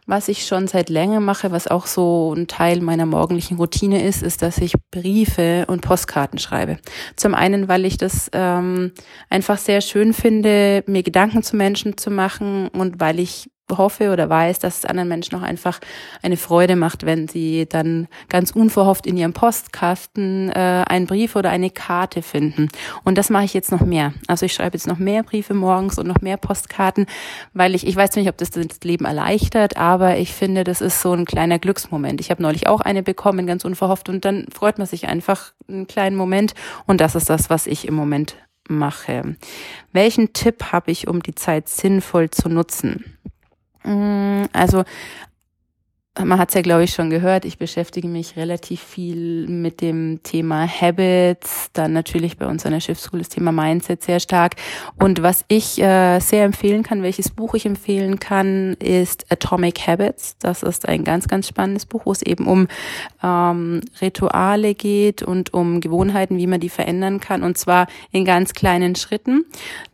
[0.05, 4.21] Was ich schon seit länger mache, was auch so ein Teil meiner morgendlichen Routine ist,
[4.21, 6.77] ist, dass ich Briefe und Postkarten schreibe.
[7.15, 8.91] Zum einen, weil ich das ähm,
[9.29, 14.29] einfach sehr schön finde, mir Gedanken zu Menschen zu machen und weil ich hoffe oder
[14.29, 15.79] weiß, dass es anderen Menschen auch einfach
[16.21, 21.49] eine Freude macht, wenn sie dann ganz unverhofft in ihrem Postkasten äh, einen Brief oder
[21.49, 22.69] eine Karte finden.
[23.03, 24.13] Und das mache ich jetzt noch mehr.
[24.27, 27.05] Also ich schreibe jetzt noch mehr Briefe morgens und noch mehr Postkarten,
[27.53, 31.01] weil ich, ich weiß nicht, ob das das Leben erleichtert, aber ich finde, das ist
[31.01, 32.21] so ein kleiner Glücksmoment.
[32.21, 35.87] Ich habe neulich auch eine bekommen, ganz unverhofft, und dann freut man sich einfach einen
[35.87, 36.53] kleinen Moment.
[36.85, 38.35] Und das ist das, was ich im Moment
[38.69, 39.35] mache.
[39.91, 43.17] Welchen Tipp habe ich, um die Zeit sinnvoll zu nutzen?
[43.85, 44.85] Mm, also
[46.19, 50.19] man hat es ja, glaube ich, schon gehört, ich beschäftige mich relativ viel mit dem
[50.23, 54.55] Thema Habits, dann natürlich bei uns an der Schiffsschule das Thema Mindset sehr stark.
[54.99, 60.35] Und was ich äh, sehr empfehlen kann, welches Buch ich empfehlen kann, ist Atomic Habits.
[60.39, 62.67] Das ist ein ganz, ganz spannendes Buch, wo es eben um
[63.23, 68.53] ähm, Rituale geht und um Gewohnheiten, wie man die verändern kann, und zwar in ganz
[68.53, 69.45] kleinen Schritten.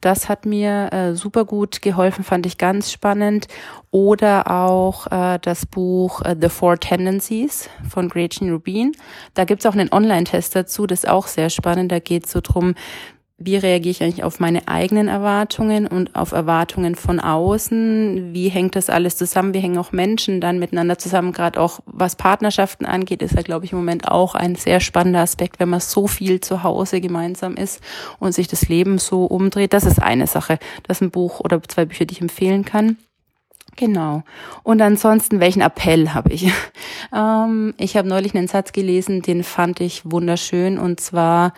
[0.02, 3.48] Das hat mir äh, super gut geholfen, fand ich ganz spannend.
[3.92, 8.94] Oder auch äh, das Buch äh, The Four Tendencies von Gretchen Rubin.
[9.34, 11.92] Da gibt's auch einen Online-Test dazu, das ist auch sehr spannend.
[11.92, 12.76] Da geht's so drum,
[13.40, 18.34] wie reagiere ich eigentlich auf meine eigenen Erwartungen und auf Erwartungen von außen?
[18.34, 19.54] Wie hängt das alles zusammen?
[19.54, 21.34] Wie hängen auch Menschen dann miteinander zusammen?
[21.34, 25.20] Gerade auch was Partnerschaften angeht, ist ja, glaube ich, im Moment auch ein sehr spannender
[25.20, 27.80] Aspekt, wenn man so viel zu Hause gemeinsam ist
[28.18, 29.72] und sich das Leben so umdreht.
[29.72, 30.58] Das ist eine Sache.
[30.88, 32.98] Das ist ein Buch oder zwei Bücher, die ich empfehlen kann.
[33.78, 34.24] Genau.
[34.64, 36.52] Und ansonsten, welchen Appell habe ich?
[37.16, 40.80] ähm, ich habe neulich einen Satz gelesen, den fand ich wunderschön.
[40.80, 41.54] Und zwar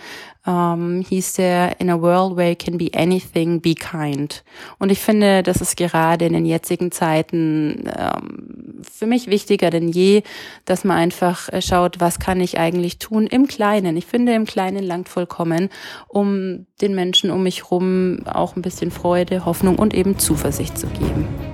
[0.45, 4.43] ähm, hieß der, In a world where you can be anything, be kind.
[4.79, 9.87] Und ich finde, das ist gerade in den jetzigen Zeiten ähm, für mich wichtiger denn
[9.87, 10.23] je,
[10.65, 13.95] dass man einfach äh, schaut, was kann ich eigentlich tun im Kleinen.
[13.95, 15.69] Ich finde, im Kleinen langt vollkommen,
[16.09, 20.87] um den Menschen um mich rum auch ein bisschen Freude, Hoffnung und eben Zuversicht zu
[20.87, 21.48] geben.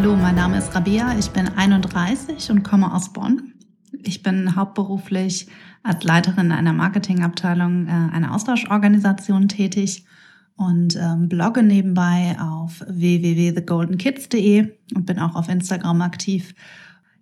[0.00, 3.52] Hallo, mein Name ist Rabea, ich bin 31 und komme aus Bonn.
[4.02, 5.46] Ich bin hauptberuflich
[5.82, 10.06] als Leiterin einer Marketingabteilung äh, einer Austauschorganisation tätig
[10.56, 16.54] und ähm, blogge nebenbei auf www.thegoldenkids.de und bin auch auf Instagram aktiv.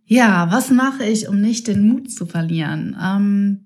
[0.07, 2.97] Ja, was mache ich, um nicht den Mut zu verlieren?
[3.03, 3.65] Ähm,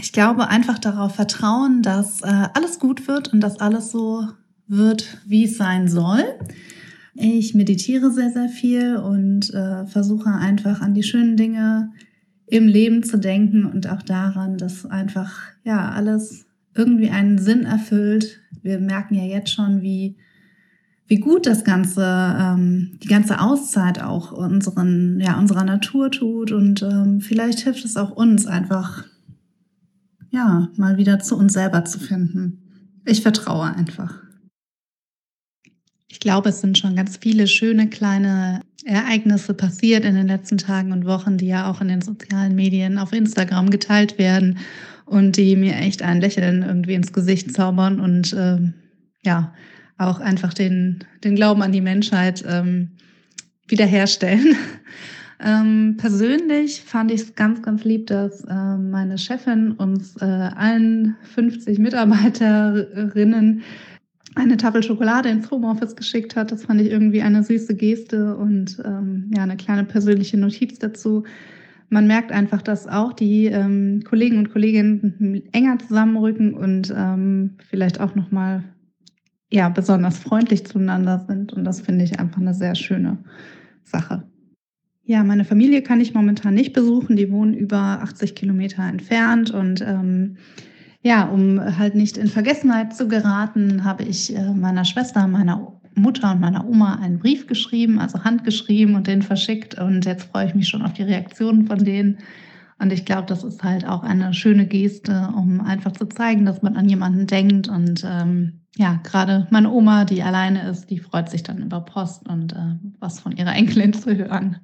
[0.00, 4.28] ich glaube einfach darauf vertrauen, dass äh, alles gut wird und dass alles so
[4.68, 6.22] wird, wie es sein soll.
[7.14, 11.92] Ich meditiere sehr, sehr viel und äh, versuche einfach an die schönen Dinge
[12.46, 15.32] im Leben zu denken und auch daran, dass einfach
[15.64, 18.40] ja alles irgendwie einen Sinn erfüllt.
[18.62, 20.16] Wir merken ja jetzt schon, wie
[21.06, 26.82] wie gut das ganze ähm, die ganze Auszeit auch unseren ja unserer Natur tut und
[26.82, 29.04] ähm, vielleicht hilft es auch uns einfach
[30.30, 32.58] ja mal wieder zu uns selber zu finden.
[33.04, 34.23] Ich vertraue einfach.
[36.14, 40.92] Ich glaube, es sind schon ganz viele schöne kleine Ereignisse passiert in den letzten Tagen
[40.92, 44.58] und Wochen, die ja auch in den sozialen Medien auf Instagram geteilt werden
[45.06, 48.74] und die mir echt ein Lächeln irgendwie ins Gesicht zaubern und ähm,
[49.24, 49.54] ja,
[49.98, 52.92] auch einfach den, den Glauben an die Menschheit ähm,
[53.66, 54.54] wiederherstellen.
[55.44, 61.16] ähm, persönlich fand ich es ganz, ganz lieb, dass äh, meine Chefin uns äh, allen
[61.34, 63.64] 50 Mitarbeiterinnen
[64.34, 66.52] eine Tafel Schokolade ins Homeoffice geschickt hat.
[66.52, 71.24] Das fand ich irgendwie eine süße Geste und ähm, ja, eine kleine persönliche Notiz dazu.
[71.90, 78.00] Man merkt einfach, dass auch die ähm, Kollegen und Kolleginnen enger zusammenrücken und ähm, vielleicht
[78.00, 78.64] auch nochmal
[79.50, 81.52] ja, besonders freundlich zueinander sind.
[81.52, 83.18] Und das finde ich einfach eine sehr schöne
[83.84, 84.24] Sache.
[85.04, 87.14] Ja, meine Familie kann ich momentan nicht besuchen.
[87.14, 90.38] Die wohnen über 80 Kilometer entfernt und ähm,
[91.04, 96.32] ja, um halt nicht in Vergessenheit zu geraten, habe ich äh, meiner Schwester, meiner Mutter
[96.32, 99.78] und meiner Oma einen Brief geschrieben, also handgeschrieben und den verschickt.
[99.78, 102.18] Und jetzt freue ich mich schon auf die Reaktionen von denen.
[102.78, 106.62] Und ich glaube, das ist halt auch eine schöne Geste, um einfach zu zeigen, dass
[106.62, 107.68] man an jemanden denkt.
[107.68, 112.26] Und ähm, ja, gerade meine Oma, die alleine ist, die freut sich dann über Post
[112.26, 114.56] und äh, was von ihrer Enkelin zu hören.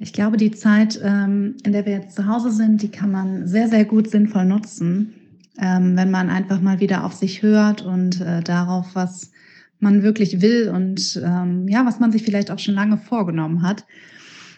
[0.00, 3.48] Ich glaube, die Zeit, ähm, in der wir jetzt zu Hause sind, die kann man
[3.48, 5.14] sehr, sehr gut sinnvoll nutzen,
[5.60, 9.32] ähm, wenn man einfach mal wieder auf sich hört und äh, darauf, was
[9.80, 13.86] man wirklich will und ähm, ja, was man sich vielleicht auch schon lange vorgenommen hat.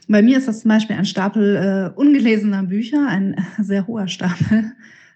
[0.09, 4.73] Bei mir ist das zum Beispiel ein Stapel äh, ungelesener Bücher, ein sehr hoher Stapel.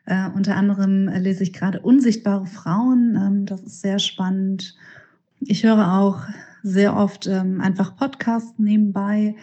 [0.06, 3.44] Äh, unter anderem lese ich gerade Unsichtbare Frauen.
[3.46, 4.74] Das ist sehr spannend.
[5.40, 6.20] Ich höre auch
[6.62, 9.34] sehr oft einfach Podcasts nebenbei.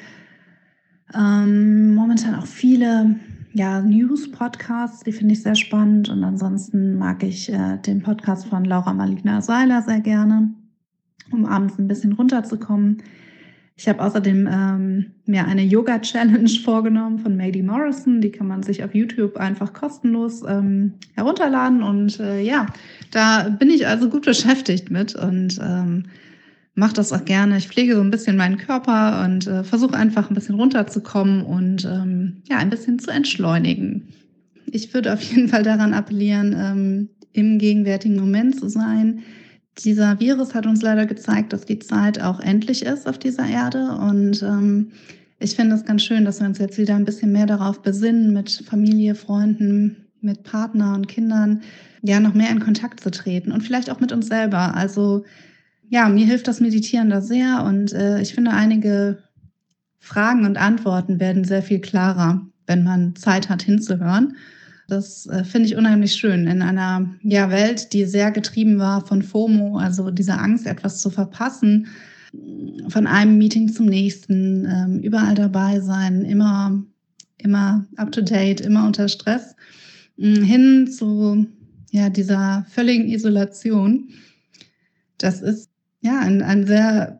[1.15, 3.15] Ähm, momentan auch viele
[3.53, 6.09] ja, News-Podcasts, die finde ich sehr spannend.
[6.09, 10.53] Und ansonsten mag ich äh, den Podcast von Laura Malina Seiler sehr gerne,
[11.31, 13.03] um abends ein bisschen runterzukommen.
[13.75, 18.21] Ich habe außerdem ähm, mir eine Yoga-Challenge vorgenommen von Mady Morrison.
[18.21, 21.81] Die kann man sich auf YouTube einfach kostenlos ähm, herunterladen.
[21.81, 22.67] Und äh, ja,
[23.11, 25.15] da bin ich also gut beschäftigt mit.
[25.15, 26.03] Und ähm,
[26.73, 27.57] mache das auch gerne.
[27.57, 31.85] Ich pflege so ein bisschen meinen Körper und äh, versuche einfach ein bisschen runterzukommen und
[31.85, 34.09] ähm, ja, ein bisschen zu entschleunigen.
[34.71, 39.19] Ich würde auf jeden Fall daran appellieren, ähm, im gegenwärtigen Moment zu sein.
[39.79, 43.91] Dieser Virus hat uns leider gezeigt, dass die Zeit auch endlich ist auf dieser Erde
[43.93, 44.91] und ähm,
[45.39, 48.31] ich finde es ganz schön, dass wir uns jetzt wieder ein bisschen mehr darauf besinnen,
[48.31, 51.61] mit Familie, Freunden, mit Partner und Kindern,
[52.03, 54.75] ja, noch mehr in Kontakt zu treten und vielleicht auch mit uns selber.
[54.75, 55.23] Also
[55.91, 59.21] ja, mir hilft das Meditieren da sehr und äh, ich finde, einige
[59.99, 64.37] Fragen und Antworten werden sehr viel klarer, wenn man Zeit hat hinzuhören.
[64.87, 69.21] Das äh, finde ich unheimlich schön in einer ja, Welt, die sehr getrieben war von
[69.21, 71.87] FOMO, also dieser Angst, etwas zu verpassen,
[72.87, 76.81] von einem Meeting zum nächsten, ähm, überall dabei sein, immer,
[77.37, 79.57] immer up to date, immer unter Stress,
[80.15, 81.47] hin zu
[81.91, 84.07] ja, dieser völligen Isolation.
[85.17, 85.70] Das ist
[86.01, 87.19] ja, ein, ein sehr,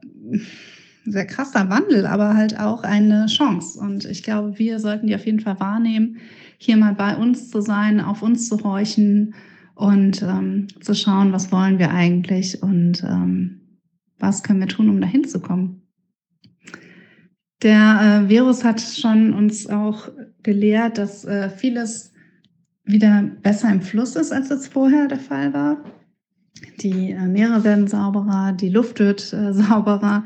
[1.06, 3.80] sehr krasser Wandel, aber halt auch eine Chance.
[3.80, 6.18] Und ich glaube, wir sollten die auf jeden Fall wahrnehmen,
[6.58, 9.34] hier mal bei uns zu sein, auf uns zu horchen
[9.76, 13.62] und ähm, zu schauen, was wollen wir eigentlich und ähm,
[14.20, 15.82] was können wir tun, um dahin zu kommen.
[17.64, 20.10] Der äh, Virus hat schon uns auch
[20.44, 22.14] gelehrt, dass äh, vieles
[22.84, 25.84] wieder besser im Fluss ist, als es vorher der Fall war.
[26.82, 30.24] Die äh, Meere werden sauberer, die Luft wird äh, sauberer.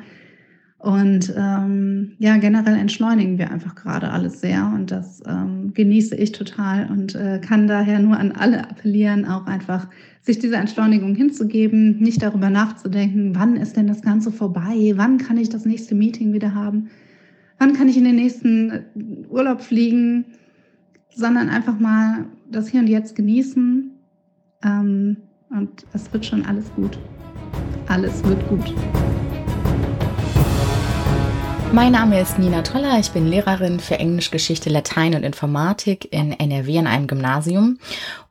[0.86, 6.32] Und ähm, ja, generell entschleunigen wir einfach gerade alles sehr und das ähm, genieße ich
[6.32, 9.88] total und äh, kann daher nur an alle appellieren, auch einfach
[10.22, 15.38] sich dieser Entschleunigung hinzugeben, nicht darüber nachzudenken, wann ist denn das Ganze vorbei, wann kann
[15.38, 16.90] ich das nächste Meeting wieder haben,
[17.58, 18.84] wann kann ich in den nächsten äh,
[19.28, 20.26] Urlaub fliegen,
[21.10, 23.92] sondern einfach mal das Hier und Jetzt genießen.
[24.64, 25.18] Ähm,
[25.50, 26.98] und es wird schon alles gut.
[27.88, 28.74] Alles wird gut.
[31.72, 33.00] Mein Name ist Nina Toller.
[33.00, 37.80] Ich bin Lehrerin für Englisch, Geschichte, Latein und Informatik in NRW an einem Gymnasium.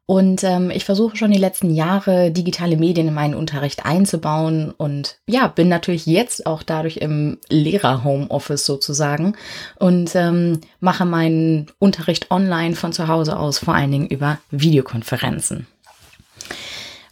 [0.06, 5.16] Und ähm, ich versuche schon die letzten Jahre digitale Medien in meinen Unterricht einzubauen und
[5.26, 9.34] ja, bin natürlich jetzt auch dadurch im Lehrer-Homeoffice sozusagen
[9.76, 15.66] und ähm, mache meinen Unterricht online von zu Hause aus, vor allen Dingen über Videokonferenzen.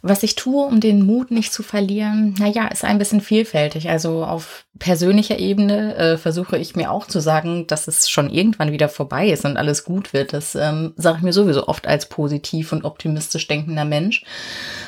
[0.05, 3.89] Was ich tue, um den Mut nicht zu verlieren, naja, ist ein bisschen vielfältig.
[3.89, 8.73] Also auf persönlicher Ebene äh, versuche ich mir auch zu sagen, dass es schon irgendwann
[8.73, 10.33] wieder vorbei ist und alles gut wird.
[10.33, 14.25] Das ähm, sage ich mir sowieso oft als positiv und optimistisch denkender Mensch.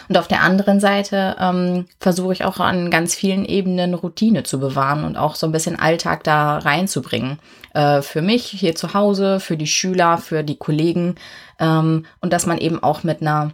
[0.09, 4.59] Und auf der anderen Seite ähm, versuche ich auch an ganz vielen Ebenen Routine zu
[4.59, 7.39] bewahren und auch so ein bisschen Alltag da reinzubringen.
[7.73, 11.15] Äh, für mich hier zu Hause, für die Schüler, für die Kollegen.
[11.57, 13.53] Ähm, und dass man eben auch mit einer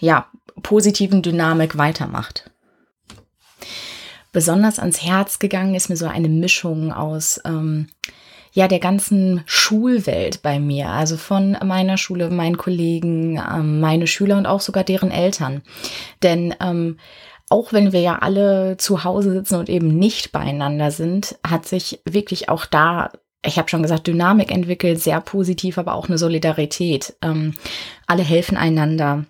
[0.00, 0.26] ja,
[0.62, 2.50] positiven Dynamik weitermacht.
[4.32, 7.88] Besonders ans Herz gegangen ist mir so eine Mischung aus ähm,
[8.52, 14.38] ja der ganzen Schulwelt bei mir, also von meiner Schule, meinen Kollegen, ähm, meine Schüler
[14.38, 15.62] und auch sogar deren Eltern.
[16.22, 16.98] Denn ähm,
[17.48, 22.00] auch wenn wir ja alle zu Hause sitzen und eben nicht beieinander sind, hat sich
[22.08, 23.10] wirklich auch da
[23.42, 27.16] ich habe schon gesagt, Dynamik entwickelt, sehr positiv, aber auch eine Solidarität.
[27.22, 27.54] Ähm,
[28.06, 29.24] alle helfen einander.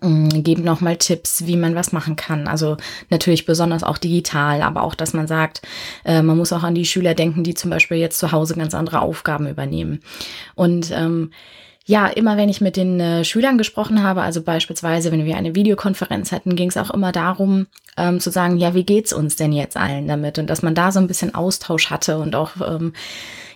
[0.00, 2.48] Mm, geben nochmal Tipps, wie man was machen kann.
[2.48, 2.76] Also
[3.10, 5.62] natürlich besonders auch digital, aber auch, dass man sagt,
[6.04, 8.74] äh, man muss auch an die Schüler denken, die zum Beispiel jetzt zu Hause ganz
[8.74, 10.00] andere Aufgaben übernehmen.
[10.54, 11.30] Und ähm,
[11.88, 15.54] ja, immer wenn ich mit den äh, Schülern gesprochen habe, also beispielsweise, wenn wir eine
[15.54, 17.66] Videokonferenz hatten, ging es auch immer darum,
[17.96, 20.38] ähm, zu sagen, ja, wie geht's uns denn jetzt allen damit?
[20.38, 22.92] Und dass man da so ein bisschen Austausch hatte und auch ähm,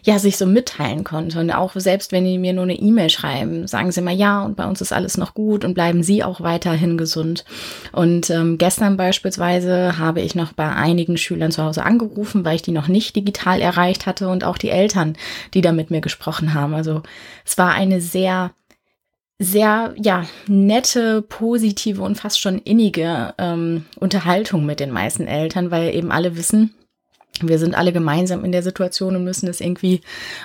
[0.02, 1.38] ja, sich so mitteilen konnte.
[1.38, 4.56] Und auch selbst wenn die mir nur eine E-Mail schreiben, sagen sie mal, ja, und
[4.56, 7.44] bei uns ist alles noch gut und bleiben sie auch weiterhin gesund.
[7.92, 12.62] Und ähm, gestern beispielsweise habe ich noch bei einigen Schülern zu Hause angerufen, weil ich
[12.62, 15.16] die noch nicht digital erreicht hatte und auch die Eltern,
[15.54, 16.74] die da mit mir gesprochen haben.
[16.74, 17.02] Also
[17.44, 18.50] es war eine sehr
[19.38, 25.94] sehr, ja, nette, positive und fast schon innige ähm, Unterhaltung mit den meisten Eltern, weil
[25.94, 26.74] eben alle wissen,
[27.40, 30.00] wir sind alle gemeinsam in der Situation und müssen es irgendwie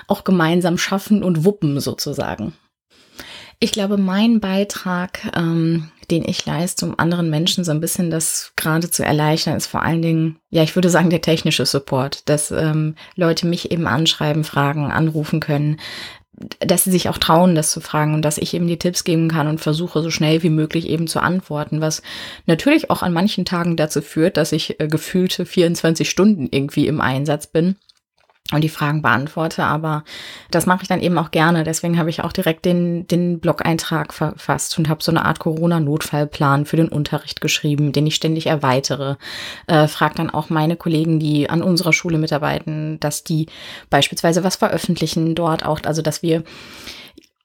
[0.06, 2.52] auch gemeinsam schaffen und wuppen sozusagen.
[3.60, 8.52] Ich glaube, mein Beitrag, ähm, den ich leiste, um anderen Menschen so ein bisschen das
[8.56, 12.52] gerade zu erleichtern, ist vor allen Dingen, ja, ich würde sagen, der technische Support, dass
[12.52, 15.78] ähm, Leute mich eben anschreiben, fragen, anrufen können,
[16.60, 19.28] dass sie sich auch trauen, das zu fragen und dass ich eben die Tipps geben
[19.28, 22.02] kann und versuche so schnell wie möglich eben zu antworten, was
[22.46, 27.00] natürlich auch an manchen Tagen dazu führt, dass ich äh, gefühlte 24 Stunden irgendwie im
[27.00, 27.76] Einsatz bin
[28.52, 30.04] und die Fragen beantworte, aber
[30.50, 31.64] das mache ich dann eben auch gerne.
[31.64, 36.64] Deswegen habe ich auch direkt den, den Blog-Eintrag verfasst und habe so eine Art Corona-Notfallplan
[36.64, 39.16] für den Unterricht geschrieben, den ich ständig erweitere.
[39.66, 43.46] Äh, frag dann auch meine Kollegen, die an unserer Schule mitarbeiten, dass die
[43.90, 46.42] beispielsweise was veröffentlichen dort auch, also dass wir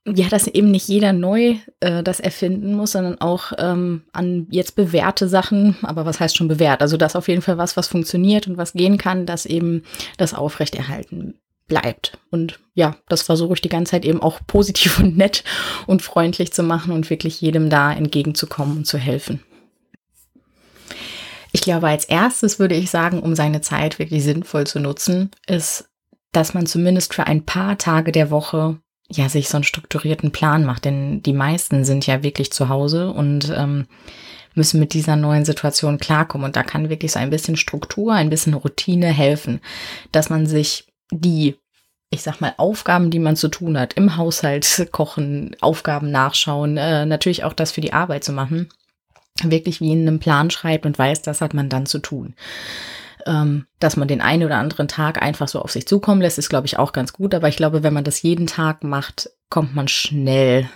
[0.06, 4.76] ja, dass eben nicht jeder neu äh, das erfinden muss, sondern auch ähm, an jetzt
[4.76, 6.82] bewährte Sachen, aber was heißt schon bewährt?
[6.82, 9.84] Also das auf jeden Fall was, was funktioniert und was gehen kann, dass eben
[10.18, 11.36] das aufrechterhalten
[11.68, 12.18] bleibt.
[12.30, 15.46] Und ja, das versuche ich die ganze Zeit eben auch positiv und nett
[15.88, 19.42] und freundlich zu machen und wirklich jedem da entgegenzukommen und zu helfen.
[21.54, 25.88] Ich glaube, als erstes würde ich sagen, um seine Zeit wirklich sinnvoll zu nutzen, ist,
[26.32, 28.80] dass man zumindest für ein paar Tage der Woche
[29.16, 33.12] ja, sich so einen strukturierten Plan macht, denn die meisten sind ja wirklich zu Hause
[33.12, 33.88] und ähm,
[34.56, 36.46] müssen mit dieser neuen Situation klarkommen.
[36.46, 39.62] Und da kann wirklich so ein bisschen Struktur, ein bisschen Routine helfen,
[40.12, 41.56] dass man sich die,
[42.10, 47.06] ich sag mal, Aufgaben, die man zu tun hat, im Haushalt kochen, Aufgaben nachschauen, äh,
[47.06, 48.70] natürlich auch das für die Arbeit zu machen,
[49.42, 52.36] wirklich wie in einem Plan schreibt und weiß, das hat man dann zu tun
[53.26, 56.50] ähm, dass man den einen oder anderen Tag einfach so auf sich zukommen lässt, ist,
[56.50, 57.34] glaube ich, auch ganz gut.
[57.34, 60.70] Aber ich glaube, wenn man das jeden Tag macht, kommt man schnell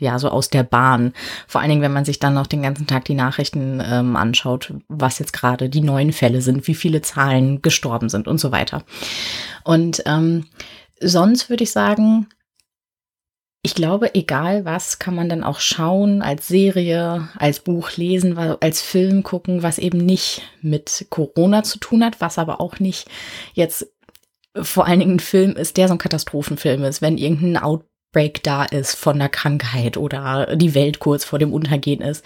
[0.00, 1.12] ja, so aus der Bahn.
[1.46, 4.72] Vor allen Dingen, wenn man sich dann noch den ganzen Tag die Nachrichten ähm, anschaut,
[4.88, 8.82] was jetzt gerade die neuen Fälle sind, wie viele Zahlen gestorben sind und so weiter.
[9.62, 10.46] Und ähm,
[11.00, 12.26] sonst würde ich sagen,
[13.62, 18.80] ich glaube, egal was, kann man dann auch schauen, als Serie, als Buch lesen, als
[18.80, 23.08] Film gucken, was eben nicht mit Corona zu tun hat, was aber auch nicht
[23.52, 23.86] jetzt
[24.60, 28.42] vor allen Dingen ein Film ist, der so ein Katastrophenfilm ist, wenn irgendein Out Break
[28.42, 32.24] da ist von der Krankheit oder die Welt kurz vor dem Untergehen ist.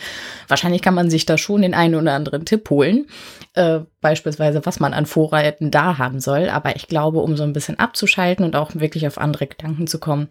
[0.48, 3.06] Wahrscheinlich kann man sich da schon den einen oder anderen Tipp holen,
[3.52, 6.48] äh, beispielsweise was man an Vorräten da haben soll.
[6.48, 9.98] Aber ich glaube, um so ein bisschen abzuschalten und auch wirklich auf andere Gedanken zu
[9.98, 10.28] kommen,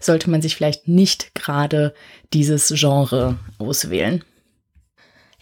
[0.00, 1.92] sollte man sich vielleicht nicht gerade
[2.32, 4.24] dieses Genre auswählen.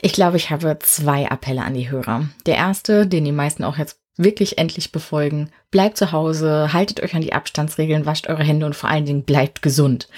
[0.00, 2.26] Ich glaube, ich habe zwei Appelle an die Hörer.
[2.46, 5.50] Der erste, den die meisten auch jetzt wirklich endlich befolgen.
[5.70, 9.24] Bleibt zu Hause, haltet euch an die Abstandsregeln, wascht eure Hände und vor allen Dingen
[9.24, 10.08] bleibt gesund.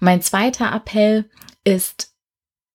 [0.00, 1.26] Mein zweiter Appell
[1.64, 2.10] ist,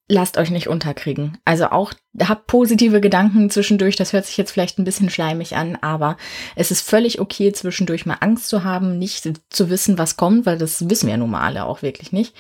[0.08, 1.38] lasst euch nicht unterkriegen.
[1.45, 3.95] Also auch habt positive Gedanken zwischendurch.
[3.95, 6.18] Das hört sich jetzt vielleicht ein bisschen schleimig an, aber
[6.56, 10.58] es ist völlig okay, zwischendurch mal Angst zu haben, nicht zu wissen, was kommt, weil
[10.58, 12.36] das wissen wir nun mal alle auch wirklich nicht.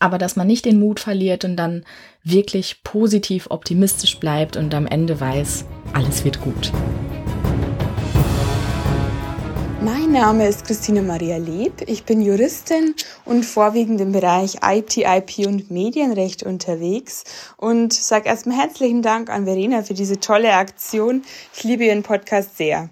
[0.00, 1.84] Aber dass man nicht den Mut verliert und dann
[2.24, 6.72] wirklich positiv optimistisch bleibt und am Ende weiß, alles wird gut.
[9.84, 11.82] Mein Name ist Christine Maria Leb.
[11.86, 12.94] Ich bin Juristin
[13.26, 17.24] und vorwiegend im Bereich IT, IP und Medienrecht unterwegs
[17.58, 21.22] und sage erstmal herzlichen Dank an Verena für diese tolle Aktion.
[21.54, 22.88] Ich liebe Ihren Podcast sehr.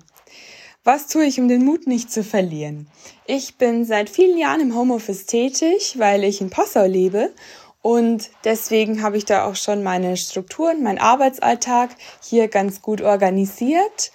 [0.85, 2.87] Was tue ich, um den Mut nicht zu verlieren?
[3.25, 7.31] Ich bin seit vielen Jahren im Homeoffice tätig, weil ich in Passau lebe
[7.81, 11.89] und deswegen habe ich da auch schon meine Strukturen, meinen Arbeitsalltag
[12.23, 14.13] hier ganz gut organisiert.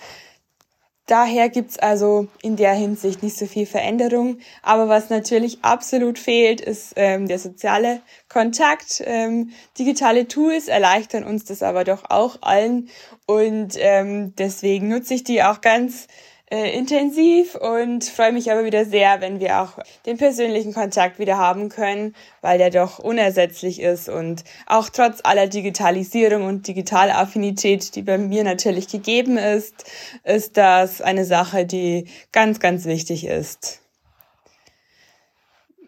[1.08, 4.39] Daher gibt's also in der Hinsicht nicht so viel Veränderung.
[4.62, 9.01] Aber was natürlich absolut fehlt, ist ähm, der soziale Kontakt.
[9.05, 12.89] Ähm, digitale Tools erleichtern uns das aber doch auch allen.
[13.26, 16.08] Und ähm, deswegen nutze ich die auch ganz
[16.50, 21.38] äh, intensiv und freue mich aber wieder sehr, wenn wir auch den persönlichen Kontakt wieder
[21.38, 28.02] haben können, weil der doch unersetzlich ist und auch trotz aller Digitalisierung und Digitalaffinität, die
[28.02, 29.84] bei mir natürlich gegeben ist,
[30.24, 33.82] ist das eine Sache, die ganz, ganz wichtig ist.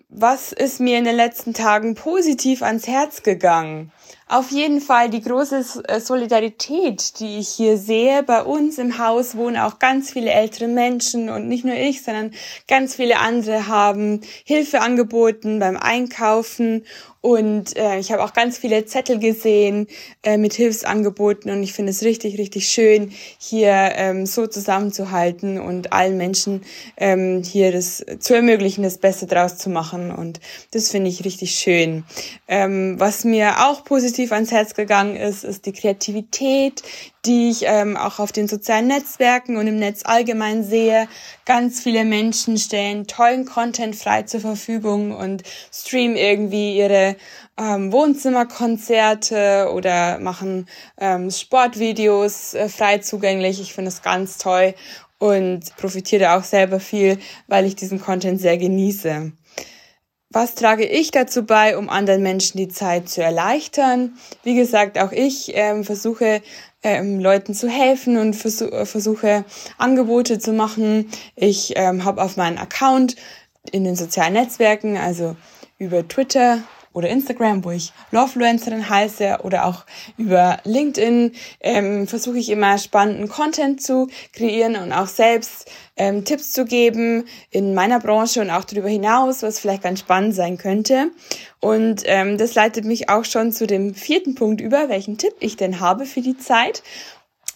[0.10, 3.94] Was ist mir in den letzten Tagen positiv ans Herz gegangen?
[4.28, 8.22] Auf jeden Fall die große äh, Solidarität, die ich hier sehe.
[8.22, 12.32] Bei uns im Haus wohnen auch ganz viele ältere Menschen und nicht nur ich, sondern
[12.68, 16.86] ganz viele andere haben Hilfe angeboten beim Einkaufen
[17.22, 19.88] und äh, ich habe auch ganz viele Zettel gesehen
[20.24, 25.92] äh, mit Hilfsangeboten und ich finde es richtig, richtig schön, hier ähm, so zusammenzuhalten und
[25.92, 26.64] allen Menschen
[26.96, 30.12] ähm, hier das zu ermöglichen, das Beste draus zu machen.
[30.12, 30.40] Und
[30.72, 32.06] das finde ich richtig schön.
[32.48, 36.84] Ähm, was mir auch positiv ans Herz gegangen ist, ist die Kreativität,
[37.26, 41.08] die ich ähm, auch auf den sozialen Netzwerken und im Netz allgemein sehe.
[41.46, 47.16] Ganz viele Menschen stellen tollen Content frei zur Verfügung und streamen irgendwie ihre
[47.58, 50.68] ähm, Wohnzimmerkonzerte oder machen
[50.98, 53.60] ähm, Sportvideos äh, frei zugänglich.
[53.60, 54.74] Ich finde es ganz toll
[55.18, 59.34] und profitiere auch selber viel, weil ich diesen Content sehr genieße.
[60.32, 64.14] Was trage ich dazu bei, um anderen Menschen die Zeit zu erleichtern?
[64.44, 66.44] Wie gesagt, auch ich ähm, versuche
[66.84, 69.46] ähm, Leuten zu helfen und versuch, äh, versuche
[69.78, 71.10] Angebote zu machen.
[71.36, 73.16] Ich ähm, habe auf meinen Account
[73.72, 75.36] in den sozialen Netzwerken, also
[75.78, 76.60] über Twitter
[76.94, 79.86] oder Instagram, wo ich Lovefluencerin heiße oder auch
[80.18, 85.70] über LinkedIn ähm, versuche ich immer spannenden Content zu kreieren und auch selbst
[86.00, 90.34] ähm, Tipps zu geben in meiner Branche und auch darüber hinaus, was vielleicht ganz spannend
[90.34, 91.12] sein könnte.
[91.60, 95.58] Und ähm, das leitet mich auch schon zu dem vierten Punkt über, welchen Tipp ich
[95.58, 96.82] denn habe für die Zeit.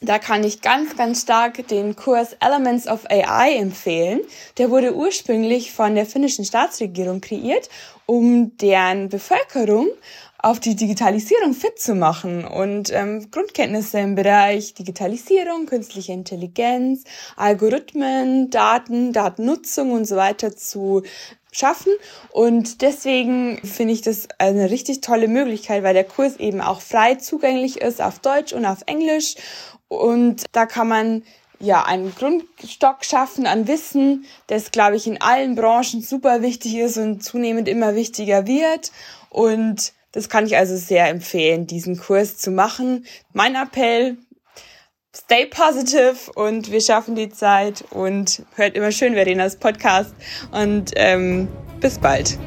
[0.02, 4.20] Da kann ich ganz, ganz stark den Kurs Elements of AI empfehlen.
[4.58, 7.70] Der wurde ursprünglich von der finnischen Staatsregierung kreiert,
[8.06, 9.88] um deren Bevölkerung
[10.44, 18.52] auf die Digitalisierung fit zu machen und ähm, Grundkenntnisse im Bereich Digitalisierung, künstliche Intelligenz, Algorithmen,
[18.52, 21.04] Daten, Datennutzung und so weiter zu
[21.52, 21.94] schaffen.
[22.32, 27.16] Und deswegen finde ich das eine richtig tolle Möglichkeit, weil der Kurs eben auch frei
[27.16, 29.36] zugänglich ist auf Deutsch und auf Englisch
[29.88, 31.24] und da kann man
[31.60, 36.98] ja einen Grundstock schaffen an Wissen, das, glaube ich, in allen Branchen super wichtig ist
[36.98, 38.91] und zunehmend immer wichtiger wird.
[39.30, 43.05] Und das kann ich also sehr empfehlen, diesen Kurs zu machen.
[43.34, 44.18] Mein Appell,
[45.14, 50.14] stay positive und wir schaffen die Zeit und hört immer schön Verenas Podcast
[50.51, 51.49] und ähm,
[51.82, 52.38] bis bald.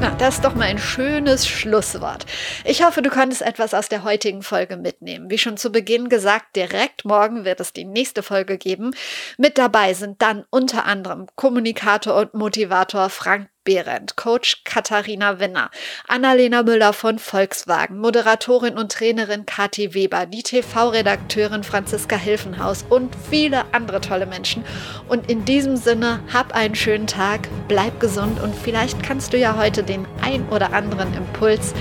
[0.00, 2.26] Na, das ist doch mal ein schönes Schlusswort.
[2.64, 5.30] Ich hoffe, du konntest etwas aus der heutigen Folge mitnehmen.
[5.30, 8.94] Wie schon zu Beginn gesagt, direkt morgen wird es die nächste Folge geben.
[9.38, 15.70] Mit dabei sind dann unter anderem Kommunikator und Motivator Frank Behrendt, Coach Katharina Winner,
[16.06, 23.64] Annalena Müller von Volkswagen, Moderatorin und Trainerin Kathi Weber, die TV-Redakteurin Franziska Hilfenhaus und viele
[23.72, 24.64] andere tolle Menschen.
[25.08, 29.56] Und in diesem Sinne, hab einen schönen Tag, bleib gesund und vielleicht kannst du ja
[29.56, 31.74] heute den ein oder anderen Impuls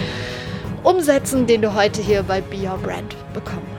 [0.83, 3.72] umsetzen, den du heute hier bei Be Your Brand bekommen hast.